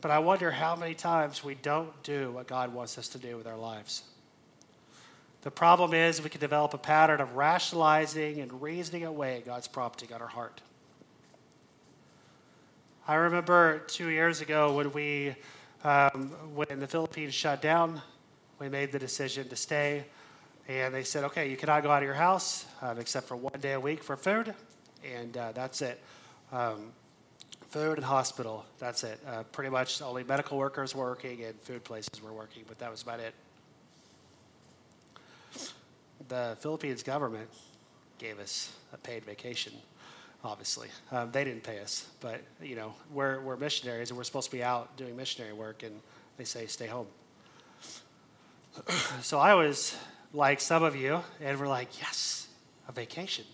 But 0.00 0.10
I 0.10 0.20
wonder 0.20 0.50
how 0.50 0.76
many 0.76 0.94
times 0.94 1.42
we 1.42 1.56
don't 1.56 2.02
do 2.02 2.30
what 2.32 2.46
God 2.46 2.72
wants 2.72 2.98
us 2.98 3.08
to 3.08 3.18
do 3.18 3.36
with 3.36 3.46
our 3.46 3.56
lives. 3.56 4.02
The 5.42 5.50
problem 5.50 5.92
is 5.92 6.22
we 6.22 6.30
can 6.30 6.40
develop 6.40 6.74
a 6.74 6.78
pattern 6.78 7.20
of 7.20 7.34
rationalizing 7.36 8.40
and 8.40 8.62
reasoning 8.62 9.04
away 9.04 9.42
God's 9.44 9.68
prompting 9.68 10.12
on 10.12 10.22
our 10.22 10.28
heart. 10.28 10.60
I 13.06 13.14
remember 13.14 13.80
two 13.86 14.08
years 14.08 14.40
ago 14.40 14.74
when 14.74 14.92
we, 14.92 15.34
um, 15.82 16.30
when 16.54 16.80
the 16.80 16.86
Philippines 16.86 17.34
shut 17.34 17.62
down, 17.62 18.02
we 18.58 18.68
made 18.68 18.92
the 18.92 18.98
decision 18.98 19.48
to 19.48 19.56
stay. 19.56 20.04
And 20.68 20.94
they 20.94 21.04
said, 21.04 21.24
okay, 21.24 21.50
you 21.50 21.56
cannot 21.56 21.82
go 21.82 21.90
out 21.90 22.02
of 22.02 22.06
your 22.06 22.14
house 22.14 22.66
um, 22.82 22.98
except 22.98 23.26
for 23.26 23.36
one 23.36 23.58
day 23.60 23.72
a 23.72 23.80
week 23.80 24.02
for 24.02 24.16
food 24.16 24.54
and 25.04 25.36
uh, 25.36 25.52
that's 25.52 25.82
it. 25.82 26.00
Um, 26.52 26.92
food 27.68 27.98
and 27.98 28.04
hospital, 28.04 28.64
that's 28.78 29.04
it. 29.04 29.20
Uh, 29.26 29.42
pretty 29.52 29.70
much 29.70 30.00
only 30.00 30.24
medical 30.24 30.58
workers 30.58 30.94
working 30.94 31.44
and 31.44 31.58
food 31.60 31.84
places 31.84 32.22
were 32.22 32.32
working, 32.32 32.64
but 32.66 32.78
that 32.78 32.90
was 32.90 33.02
about 33.02 33.20
it. 33.20 33.34
The 36.28 36.56
Philippines 36.60 37.02
government 37.02 37.48
gave 38.18 38.38
us 38.38 38.72
a 38.92 38.96
paid 38.96 39.24
vacation, 39.24 39.72
obviously. 40.42 40.88
Um, 41.12 41.30
they 41.30 41.44
didn't 41.44 41.62
pay 41.62 41.80
us, 41.80 42.08
but, 42.20 42.40
you 42.62 42.74
know, 42.74 42.94
we're, 43.12 43.40
we're 43.40 43.56
missionaries 43.56 44.10
and 44.10 44.16
we're 44.16 44.24
supposed 44.24 44.50
to 44.50 44.56
be 44.56 44.62
out 44.62 44.96
doing 44.96 45.16
missionary 45.16 45.52
work, 45.52 45.82
and 45.82 46.00
they 46.36 46.44
say 46.44 46.66
stay 46.66 46.86
home. 46.86 47.06
so 49.22 49.38
I 49.38 49.54
was 49.54 49.96
like 50.32 50.60
some 50.60 50.82
of 50.82 50.96
you, 50.96 51.20
and 51.40 51.58
we're 51.58 51.68
like, 51.68 52.00
yes, 52.00 52.48
a 52.88 52.92
vacation 52.92 53.44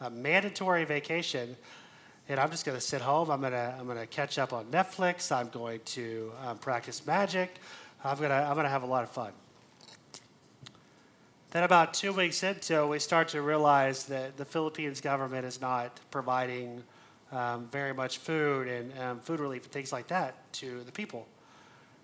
a 0.00 0.10
mandatory 0.10 0.84
vacation, 0.84 1.56
and 2.28 2.40
I'm 2.40 2.50
just 2.50 2.64
going 2.64 2.76
to 2.76 2.84
sit 2.84 3.00
home. 3.00 3.30
I'm 3.30 3.40
going 3.40 3.52
to 3.52 3.74
I'm 3.78 3.86
going 3.86 3.98
to 3.98 4.06
catch 4.06 4.38
up 4.38 4.52
on 4.52 4.66
Netflix. 4.66 5.30
I'm 5.34 5.48
going 5.48 5.80
to 5.86 6.32
um, 6.44 6.58
practice 6.58 7.06
magic. 7.06 7.56
I'm 8.02 8.18
going 8.18 8.30
to 8.30 8.36
I'm 8.36 8.54
going 8.54 8.64
to 8.64 8.70
have 8.70 8.82
a 8.82 8.86
lot 8.86 9.02
of 9.02 9.10
fun. 9.10 9.32
Then 11.50 11.64
about 11.64 11.94
two 11.94 12.12
weeks 12.12 12.44
into, 12.44 12.86
we 12.86 13.00
start 13.00 13.28
to 13.28 13.42
realize 13.42 14.06
that 14.06 14.36
the 14.36 14.44
Philippines 14.44 15.00
government 15.00 15.44
is 15.44 15.60
not 15.60 15.98
providing 16.12 16.84
um, 17.32 17.68
very 17.72 17.92
much 17.92 18.18
food 18.18 18.68
and 18.68 18.96
um, 19.00 19.20
food 19.20 19.40
relief 19.40 19.64
and 19.64 19.72
things 19.72 19.92
like 19.92 20.06
that 20.08 20.52
to 20.54 20.84
the 20.84 20.92
people. 20.92 21.26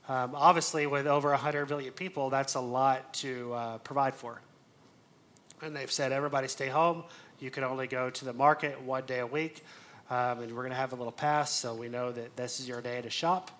Um, 0.09 0.33
obviously, 0.35 0.87
with 0.87 1.07
over 1.07 1.31
100 1.31 1.69
million 1.69 1.93
people, 1.93 2.29
that's 2.31 2.55
a 2.55 2.61
lot 2.61 3.15
to 3.15 3.53
uh, 3.55 3.79
provide 3.79 4.15
for. 4.15 4.41
And 5.63 5.75
they've 5.75 5.91
said, 5.91 6.13
everybody 6.13 6.49
stay 6.49 6.69
home. 6.69 7.05
You 7.38 7.51
can 7.51 7.64
only 7.64 7.87
go 7.87 8.09
to 8.09 8.25
the 8.25 8.33
market 8.33 8.81
one 8.81 9.05
day 9.05 9.18
a 9.18 9.27
week, 9.27 9.64
um, 10.11 10.40
and 10.40 10.53
we're 10.53 10.62
going 10.62 10.70
to 10.70 10.77
have 10.77 10.92
a 10.92 10.96
little 10.96 11.12
pass 11.12 11.53
so 11.53 11.75
we 11.75 11.88
know 11.88 12.11
that 12.12 12.37
this 12.37 12.61
is 12.61 12.68
your 12.68 12.81
day 12.81 13.03
to 13.03 13.11
shop. 13.11 13.51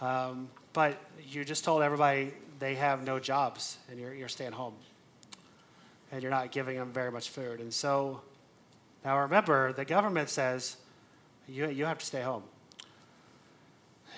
Um, 0.00 0.48
but 0.72 1.00
you 1.22 1.44
just 1.44 1.64
told 1.64 1.82
everybody 1.82 2.32
they 2.58 2.74
have 2.74 3.04
no 3.04 3.18
jobs 3.20 3.78
and 3.90 3.98
you're, 3.98 4.12
you're 4.14 4.28
staying 4.28 4.52
home. 4.52 4.74
And 6.10 6.22
you're 6.22 6.30
not 6.30 6.50
giving 6.50 6.76
them 6.76 6.92
very 6.92 7.10
much 7.10 7.30
food. 7.30 7.60
And 7.60 7.72
so 7.72 8.20
now 9.04 9.20
remember, 9.20 9.72
the 9.72 9.84
government 9.84 10.28
says 10.28 10.76
you, 11.48 11.68
you 11.68 11.84
have 11.84 11.98
to 11.98 12.06
stay 12.06 12.22
home. 12.22 12.42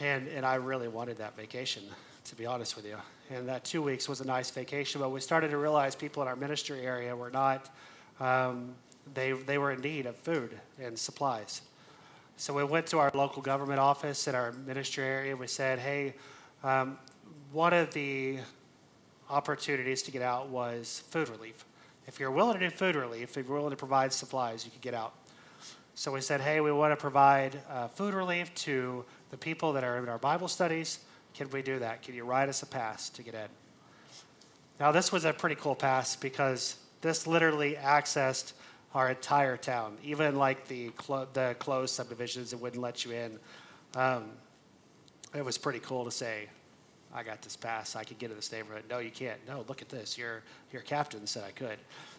And, 0.00 0.28
and 0.28 0.44
I 0.44 0.56
really 0.56 0.88
wanted 0.88 1.18
that 1.18 1.36
vacation, 1.36 1.82
to 2.24 2.36
be 2.36 2.44
honest 2.44 2.76
with 2.76 2.86
you. 2.86 2.96
And 3.30 3.48
that 3.48 3.64
two 3.64 3.82
weeks 3.82 4.08
was 4.08 4.20
a 4.20 4.26
nice 4.26 4.50
vacation, 4.50 5.00
but 5.00 5.10
we 5.10 5.20
started 5.20 5.50
to 5.50 5.58
realize 5.58 5.94
people 5.94 6.22
in 6.22 6.28
our 6.28 6.36
ministry 6.36 6.82
area 6.82 7.16
were 7.16 7.30
not 7.30 7.70
um, 8.20 8.74
they, 9.14 9.32
they 9.32 9.58
were 9.58 9.72
in 9.72 9.80
need 9.80 10.06
of 10.06 10.16
food 10.16 10.58
and 10.80 10.98
supplies. 10.98 11.62
So 12.36 12.52
we 12.52 12.64
went 12.64 12.86
to 12.88 12.98
our 12.98 13.10
local 13.14 13.40
government 13.40 13.80
office 13.80 14.28
in 14.28 14.34
our 14.34 14.52
ministry 14.52 15.04
area. 15.04 15.36
We 15.36 15.46
said, 15.46 15.78
hey, 15.78 16.14
um, 16.62 16.98
one 17.52 17.72
of 17.72 17.92
the 17.94 18.38
opportunities 19.30 20.02
to 20.02 20.10
get 20.10 20.22
out 20.22 20.48
was 20.48 21.02
food 21.10 21.28
relief. 21.28 21.64
If 22.06 22.20
you're 22.20 22.30
willing 22.30 22.58
to 22.58 22.68
do 22.68 22.74
food 22.74 22.94
relief, 22.94 23.36
if 23.36 23.48
you're 23.48 23.56
willing 23.56 23.70
to 23.70 23.76
provide 23.76 24.12
supplies, 24.12 24.64
you 24.64 24.70
could 24.70 24.82
get 24.82 24.94
out. 24.94 25.14
So 25.94 26.12
we 26.12 26.20
said, 26.20 26.42
hey, 26.42 26.60
we 26.60 26.70
want 26.72 26.92
to 26.92 26.96
provide 26.96 27.58
uh, 27.70 27.88
food 27.88 28.12
relief 28.12 28.54
to 28.56 29.04
the 29.30 29.36
people 29.36 29.72
that 29.72 29.82
are 29.82 29.96
in 29.96 30.08
our 30.08 30.18
Bible 30.18 30.46
studies. 30.46 31.00
Can 31.32 31.48
we 31.50 31.62
do 31.62 31.78
that? 31.78 32.02
Can 32.02 32.14
you 32.14 32.24
write 32.24 32.48
us 32.48 32.62
a 32.62 32.66
pass 32.66 33.08
to 33.10 33.22
get 33.22 33.34
in? 33.34 33.48
Now, 34.78 34.92
this 34.92 35.10
was 35.10 35.24
a 35.24 35.32
pretty 35.32 35.56
cool 35.56 35.74
pass 35.74 36.14
because 36.14 36.76
this 37.00 37.26
literally 37.26 37.76
accessed 37.80 38.52
our 38.96 39.10
entire 39.10 39.58
town, 39.58 39.98
even 40.02 40.36
like 40.36 40.66
the 40.68 40.88
clo- 40.90 41.28
the 41.34 41.54
closed 41.58 41.94
subdivisions 41.94 42.50
that 42.50 42.56
wouldn't 42.56 42.80
let 42.80 43.04
you 43.04 43.12
in. 43.12 43.38
Um, 43.94 44.30
it 45.34 45.44
was 45.44 45.58
pretty 45.58 45.80
cool 45.80 46.06
to 46.06 46.10
say, 46.10 46.48
I 47.14 47.22
got 47.22 47.42
this 47.42 47.56
pass. 47.56 47.94
I 47.94 48.04
could 48.04 48.18
get 48.18 48.30
in 48.30 48.36
this 48.36 48.50
neighborhood. 48.50 48.84
No, 48.88 48.98
you 48.98 49.10
can't. 49.10 49.38
No, 49.46 49.66
look 49.68 49.82
at 49.82 49.90
this. 49.90 50.16
Your 50.16 50.42
your 50.72 50.80
captain 50.80 51.26
said 51.26 51.44
I 51.44 51.50
could. 51.50 51.76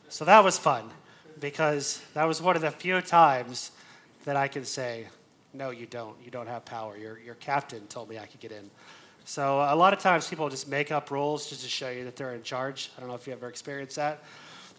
So 0.10 0.24
that 0.26 0.44
was 0.44 0.60
fun 0.60 0.92
because 1.40 2.00
that 2.14 2.26
was 2.26 2.44
one 2.44 2.56
of 2.56 2.62
the 2.62 2.70
few 2.70 3.02
times 3.02 3.72
that 4.26 4.36
I 4.36 4.48
could 4.48 4.68
say, 4.68 5.08
no, 5.56 5.72
you 5.72 5.88
don't. 5.88 6.16
You 6.24 6.30
don't 6.30 6.48
have 6.48 6.64
power. 6.64 6.96
Your 6.96 7.18
your 7.18 7.36
captain 7.36 7.88
told 7.88 8.08
me 8.08 8.20
I 8.20 8.28
could 8.28 8.40
get 8.40 8.52
in. 8.52 8.70
So 9.26 9.62
a 9.62 9.76
lot 9.76 9.94
of 9.94 10.00
times 10.00 10.28
people 10.28 10.48
just 10.48 10.68
make 10.68 10.92
up 10.92 11.10
rules 11.10 11.50
just 11.50 11.64
to 11.64 11.70
show 11.70 11.90
you 11.90 12.04
that 12.04 12.16
they're 12.16 12.36
in 12.36 12.44
charge. 12.44 12.92
I 12.96 13.00
don't 13.00 13.10
know 13.10 13.16
if 13.16 13.26
you 13.26 13.34
ever 13.34 13.50
experienced 13.50 13.96
that 13.96 14.22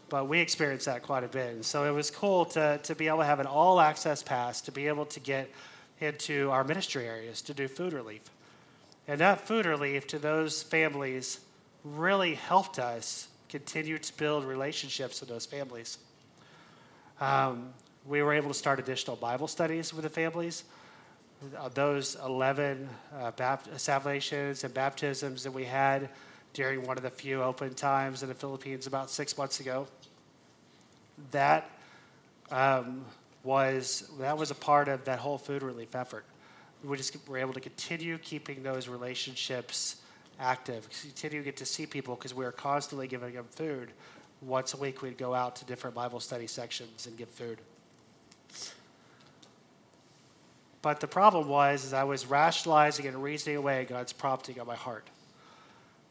but 0.09 0.29
we 0.29 0.41
experienced 0.41 0.87
that 0.87 1.03
quite 1.03 1.25
a 1.25 1.29
bit. 1.29 1.55
And 1.55 1.65
so 1.65 1.85
it 1.85 1.91
was 1.91 2.11
cool 2.11 2.45
to, 2.47 2.79
to 2.83 2.95
be 2.95 3.09
able 3.09 3.19
to 3.19 3.25
have 3.25 3.41
an 3.41 3.47
all 3.47 3.81
access 3.81 4.23
pass 4.23 4.61
to 4.63 4.73
be 4.73 4.87
able 4.89 5.07
to 5.07 5.21
get 5.21 5.51
into 6.01 6.51
our 6.51 6.65
ministry 6.65 7.07
areas 7.07 7.43
to 7.43 7.55
do 7.55 7.69
food 7.69 7.93
relief. 7.93 8.23
And 9.07 9.21
that 9.21 9.41
food 9.41 9.67
relief 9.67 10.07
to 10.09 10.19
those 10.19 10.63
families 10.63 11.41
really 11.85 12.35
helped 12.35 12.79
us 12.79 13.29
continue 13.49 13.99
to 13.99 14.17
build 14.17 14.45
relationships 14.45 15.21
with 15.21 15.29
those 15.29 15.47
families. 15.47 15.99
Um, 17.21 17.71
we 18.07 18.23
were 18.23 18.33
able 18.33 18.49
to 18.49 18.55
start 18.55 18.79
additional 18.79 19.17
Bible 19.17 19.49
studies 19.49 19.93
with 19.93 20.05
the 20.05 20.11
families. 20.11 20.65
Those 21.75 22.17
11 22.25 22.89
uh, 23.17 23.57
salvations 23.77 24.65
and 24.65 24.75
baptisms 24.75 25.45
that 25.45 25.53
we 25.53 25.65
had 25.65 26.11
during 26.53 26.87
one 26.87 26.97
of 26.97 27.03
the 27.03 27.11
few 27.11 27.43
open 27.43 27.75
times 27.75 28.23
in 28.23 28.29
the 28.29 28.35
Philippines 28.35 28.87
about 28.87 29.11
six 29.11 29.37
months 29.37 29.61
ago. 29.61 29.87
That 31.31 31.71
um, 32.51 33.05
was 33.45 34.11
that 34.19 34.37
was 34.39 34.51
a 34.51 34.55
part 34.55 34.89
of 34.89 35.05
that 35.05 35.19
whole 35.19 35.39
food 35.39 35.63
relief 35.63 35.95
effort. 35.95 36.25
We 36.85 36.97
just 36.97 37.17
were 37.29 37.39
able 37.39 37.55
to 37.55 37.61
continue 37.61 38.19
keeping 38.19 38.63
those 38.63 38.89
relationships 38.89 39.97
active, 40.39 40.89
continue 40.91 41.41
to 41.41 41.45
get 41.45 41.57
to 41.57 41.67
see 41.67 41.87
people 41.87 42.15
because 42.15 42.35
we 42.35 42.45
were 42.45 42.53
constantly 42.53 43.09
giving 43.09 43.35
them 43.35 43.47
food. 43.51 43.91
Once 44.41 44.75
a 44.75 44.77
week, 44.77 45.03
we'd 45.03 45.19
go 45.19 45.35
out 45.35 45.57
to 45.57 45.65
different 45.65 45.97
Bible 45.97 46.21
study 46.21 46.47
sections 46.47 47.09
and 47.09 47.17
give 47.17 47.29
food. 47.29 47.59
But 50.81 51.01
the 51.01 51.09
problem 51.09 51.49
was, 51.49 51.85
is 51.85 51.93
I 51.93 52.05
was 52.05 52.27
rationalizing 52.27 53.07
and 53.07 53.21
reasoning 53.21 53.57
away 53.57 53.85
God's 53.89 54.13
prompting 54.13 54.61
on 54.61 54.67
my 54.67 54.77
heart. 54.77 55.09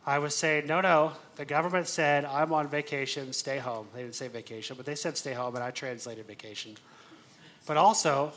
I 0.08 0.20
was 0.20 0.34
saying, 0.34 0.68
no, 0.68 0.80
no, 0.80 1.12
the 1.36 1.44
government 1.44 1.86
said 1.86 2.24
I'm 2.24 2.54
on 2.54 2.70
vacation, 2.70 3.34
stay 3.34 3.58
home. 3.58 3.88
They 3.94 4.04
didn't 4.04 4.16
say 4.16 4.30
vacation, 4.30 4.78
but 4.78 4.86
they 4.86 4.96
said 4.96 5.18
stay 5.18 5.34
home, 5.34 5.56
and 5.56 5.64
I 5.64 5.72
translated 5.72 6.26
vacation. 6.26 6.76
But 7.66 7.76
also, 7.76 8.32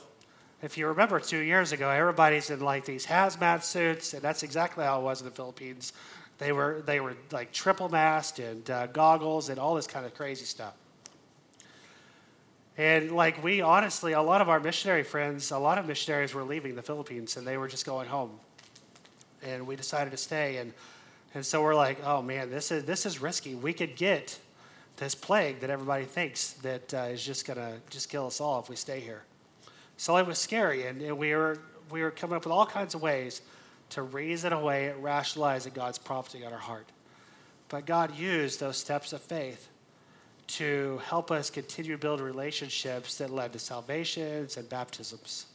if 0.62 0.76
you 0.76 0.88
remember 0.88 1.20
two 1.20 1.38
years 1.38 1.70
ago, 1.70 1.88
everybody's 1.88 2.50
in 2.50 2.59
like 2.59 2.85
these 2.85 3.06
hazmat 3.06 3.62
suits, 3.62 4.14
and 4.14 4.20
that's 4.20 4.42
exactly 4.42 4.85
how 4.85 4.98
it 4.98 5.04
was 5.04 5.20
in 5.20 5.26
the 5.26 5.30
Philippines. 5.30 5.92
They 6.38 6.50
were, 6.50 6.83
they 6.85 6.98
were 6.98 7.14
like 7.30 7.52
triple 7.52 7.88
masked 7.88 8.40
and 8.40 8.68
uh, 8.68 8.88
goggles 8.88 9.48
and 9.48 9.61
all 9.61 9.76
this 9.76 9.87
kind 9.87 10.04
of 10.04 10.12
crazy 10.12 10.46
stuff. 10.46 10.74
And 12.76 13.12
like 13.12 13.44
we 13.44 13.61
honestly, 13.61 14.12
a 14.12 14.22
lot 14.22 14.40
of 14.40 14.48
our 14.48 14.59
missionary 14.59 15.04
friends, 15.04 15.52
a 15.52 15.59
lot 15.59 15.78
of 15.78 15.87
missionaries 15.87 16.35
were 16.35 16.42
leaving 16.42 16.74
the 16.74 16.83
Philippines 16.83 17.37
and 17.37 17.46
they 17.46 17.59
were 17.59 17.68
just 17.68 17.87
going 17.87 18.09
home. 18.09 18.40
And 19.42 19.68
we 19.68 19.76
decided 19.76 20.11
to 20.11 20.16
stay. 20.16 20.56
And, 20.56 20.72
and 21.34 21.46
so 21.46 21.62
we're 21.62 21.74
like, 21.74 21.98
oh 22.04 22.22
man, 22.22 22.50
this 22.50 22.70
is, 22.72 22.84
this 22.84 23.06
is 23.06 23.20
risky. 23.20 23.54
We 23.54 23.72
could 23.72 23.96
get 23.96 24.38
this 24.96 25.14
plague 25.14 25.60
that 25.60 25.70
everybody 25.70 26.04
thinks 26.04 26.52
that 26.54 26.92
uh, 26.92 26.98
is 27.12 27.24
just 27.24 27.46
going 27.46 27.58
to 27.58 27.74
just 27.88 28.08
kill 28.08 28.26
us 28.26 28.40
all 28.40 28.60
if 28.60 28.68
we 28.68 28.76
stay 28.76 29.00
here. 29.00 29.22
So 29.96 30.16
it 30.16 30.26
was 30.26 30.38
scary. 30.38 30.86
And, 30.86 31.00
and 31.00 31.16
we, 31.16 31.34
were, 31.34 31.58
we 31.90 32.02
were 32.02 32.10
coming 32.10 32.36
up 32.36 32.44
with 32.44 32.52
all 32.52 32.66
kinds 32.66 32.94
of 32.94 33.02
ways 33.02 33.42
to 33.90 34.02
reason 34.02 34.52
away, 34.52 34.92
rationalizing 34.98 35.72
God's 35.72 35.98
prompting 35.98 36.44
on 36.44 36.52
our 36.52 36.58
heart. 36.58 36.86
But 37.68 37.86
God 37.86 38.16
used 38.16 38.60
those 38.60 38.76
steps 38.76 39.12
of 39.12 39.20
faith 39.20 39.68
to 40.48 41.00
help 41.04 41.30
us 41.30 41.48
continue 41.48 41.92
to 41.92 41.98
build 41.98 42.20
relationships 42.20 43.18
that 43.18 43.30
led 43.30 43.52
to 43.52 43.58
salvations 43.58 44.56
and 44.56 44.68
baptisms. 44.68 45.46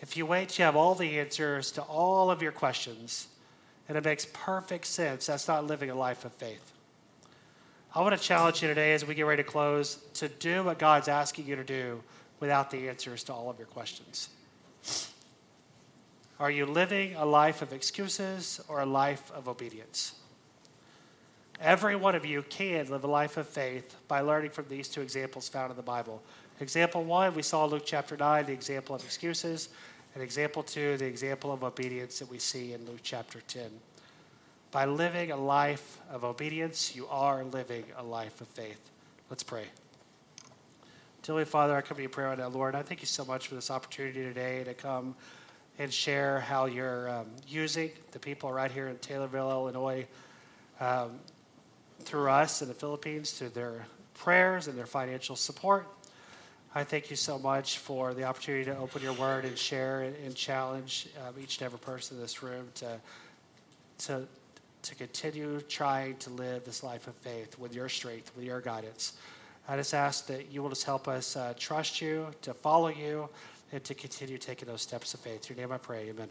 If 0.00 0.16
you 0.16 0.26
wait 0.26 0.58
you 0.58 0.64
have 0.64 0.76
all 0.76 0.94
the 0.94 1.18
answers 1.18 1.72
to 1.72 1.82
all 1.82 2.30
of 2.30 2.40
your 2.40 2.52
questions, 2.52 3.26
and 3.88 3.98
it 3.98 4.04
makes 4.04 4.26
perfect 4.32 4.86
sense, 4.86 5.26
that's 5.26 5.48
not 5.48 5.66
living 5.66 5.90
a 5.90 5.94
life 5.94 6.24
of 6.24 6.32
faith. 6.32 6.72
I 7.94 8.00
want 8.00 8.18
to 8.18 8.22
challenge 8.22 8.62
you 8.62 8.68
today 8.68 8.92
as 8.92 9.04
we 9.04 9.14
get 9.14 9.22
ready 9.26 9.42
to 9.42 9.48
close 9.48 9.98
to 10.14 10.28
do 10.28 10.64
what 10.64 10.78
God's 10.78 11.08
asking 11.08 11.46
you 11.46 11.56
to 11.56 11.64
do 11.64 12.02
without 12.40 12.70
the 12.70 12.88
answers 12.88 13.22
to 13.24 13.32
all 13.32 13.48
of 13.48 13.58
your 13.58 13.68
questions. 13.68 14.30
Are 16.40 16.50
you 16.50 16.66
living 16.66 17.14
a 17.14 17.24
life 17.24 17.62
of 17.62 17.72
excuses 17.72 18.60
or 18.68 18.80
a 18.80 18.86
life 18.86 19.30
of 19.32 19.48
obedience? 19.48 20.14
Every 21.60 21.94
one 21.94 22.16
of 22.16 22.26
you 22.26 22.42
can 22.42 22.90
live 22.90 23.04
a 23.04 23.08
life 23.08 23.36
of 23.36 23.48
faith 23.48 23.94
by 24.08 24.20
learning 24.20 24.50
from 24.50 24.66
these 24.68 24.88
two 24.88 25.00
examples 25.00 25.48
found 25.48 25.70
in 25.70 25.76
the 25.76 25.82
Bible. 25.82 26.20
Example 26.60 27.04
one, 27.04 27.34
we 27.34 27.42
saw 27.42 27.64
Luke 27.64 27.84
chapter 27.86 28.16
9, 28.16 28.46
the 28.46 28.52
example 28.52 28.96
of 28.96 29.04
excuses. 29.04 29.68
And 30.14 30.22
example 30.22 30.62
two, 30.62 30.96
the 30.96 31.06
example 31.06 31.52
of 31.52 31.64
obedience 31.64 32.20
that 32.20 32.30
we 32.30 32.38
see 32.38 32.72
in 32.72 32.86
Luke 32.86 33.00
chapter 33.02 33.40
10. 33.48 33.68
By 34.70 34.84
living 34.84 35.32
a 35.32 35.36
life 35.36 35.98
of 36.10 36.24
obedience, 36.24 36.94
you 36.94 37.06
are 37.08 37.42
living 37.44 37.84
a 37.96 38.02
life 38.02 38.40
of 38.40 38.46
faith. 38.48 38.90
Let's 39.28 39.42
pray. 39.42 39.66
Dearly 41.22 41.44
Father, 41.44 41.76
I 41.76 41.80
come 41.80 41.96
to 41.96 42.02
you 42.02 42.08
in 42.08 42.12
prayer 42.12 42.28
right 42.28 42.38
now, 42.38 42.48
Lord. 42.48 42.74
I 42.74 42.82
thank 42.82 43.00
you 43.00 43.06
so 43.06 43.24
much 43.24 43.48
for 43.48 43.56
this 43.56 43.70
opportunity 43.70 44.22
today 44.22 44.62
to 44.64 44.74
come 44.74 45.16
and 45.78 45.92
share 45.92 46.40
how 46.40 46.66
you're 46.66 47.08
um, 47.08 47.26
using 47.48 47.90
the 48.12 48.18
people 48.18 48.52
right 48.52 48.70
here 48.70 48.88
in 48.88 48.96
Taylorville, 48.98 49.50
Illinois, 49.50 50.06
um, 50.80 51.18
through 52.00 52.30
us 52.30 52.62
in 52.62 52.68
the 52.68 52.74
Philippines, 52.74 53.32
through 53.32 53.48
their 53.48 53.86
prayers 54.14 54.68
and 54.68 54.78
their 54.78 54.86
financial 54.86 55.34
support. 55.34 55.88
I 56.76 56.82
thank 56.82 57.08
you 57.08 57.14
so 57.14 57.38
much 57.38 57.78
for 57.78 58.14
the 58.14 58.24
opportunity 58.24 58.64
to 58.64 58.76
open 58.76 59.00
your 59.00 59.12
word 59.12 59.44
and 59.44 59.56
share 59.56 60.00
and, 60.00 60.16
and 60.24 60.34
challenge 60.34 61.06
um, 61.24 61.34
each 61.40 61.58
and 61.58 61.66
every 61.66 61.78
person 61.78 62.16
in 62.16 62.22
this 62.22 62.42
room 62.42 62.66
to, 62.74 63.00
to, 63.98 64.26
to 64.82 64.94
continue 64.96 65.60
trying 65.68 66.16
to 66.16 66.30
live 66.30 66.64
this 66.64 66.82
life 66.82 67.06
of 67.06 67.14
faith 67.14 67.56
with 67.60 67.76
your 67.76 67.88
strength, 67.88 68.32
with 68.34 68.44
your 68.44 68.60
guidance. 68.60 69.12
I 69.68 69.76
just 69.76 69.94
ask 69.94 70.26
that 70.26 70.50
you 70.50 70.62
will 70.64 70.68
just 70.68 70.84
help 70.84 71.06
us 71.06 71.36
uh, 71.36 71.54
trust 71.56 72.00
you, 72.00 72.26
to 72.42 72.52
follow 72.52 72.88
you, 72.88 73.28
and 73.70 73.84
to 73.84 73.94
continue 73.94 74.36
taking 74.36 74.66
those 74.66 74.82
steps 74.82 75.14
of 75.14 75.20
faith. 75.20 75.48
In 75.48 75.56
your 75.56 75.66
name 75.66 75.72
I 75.72 75.78
pray, 75.78 76.08
amen. 76.10 76.28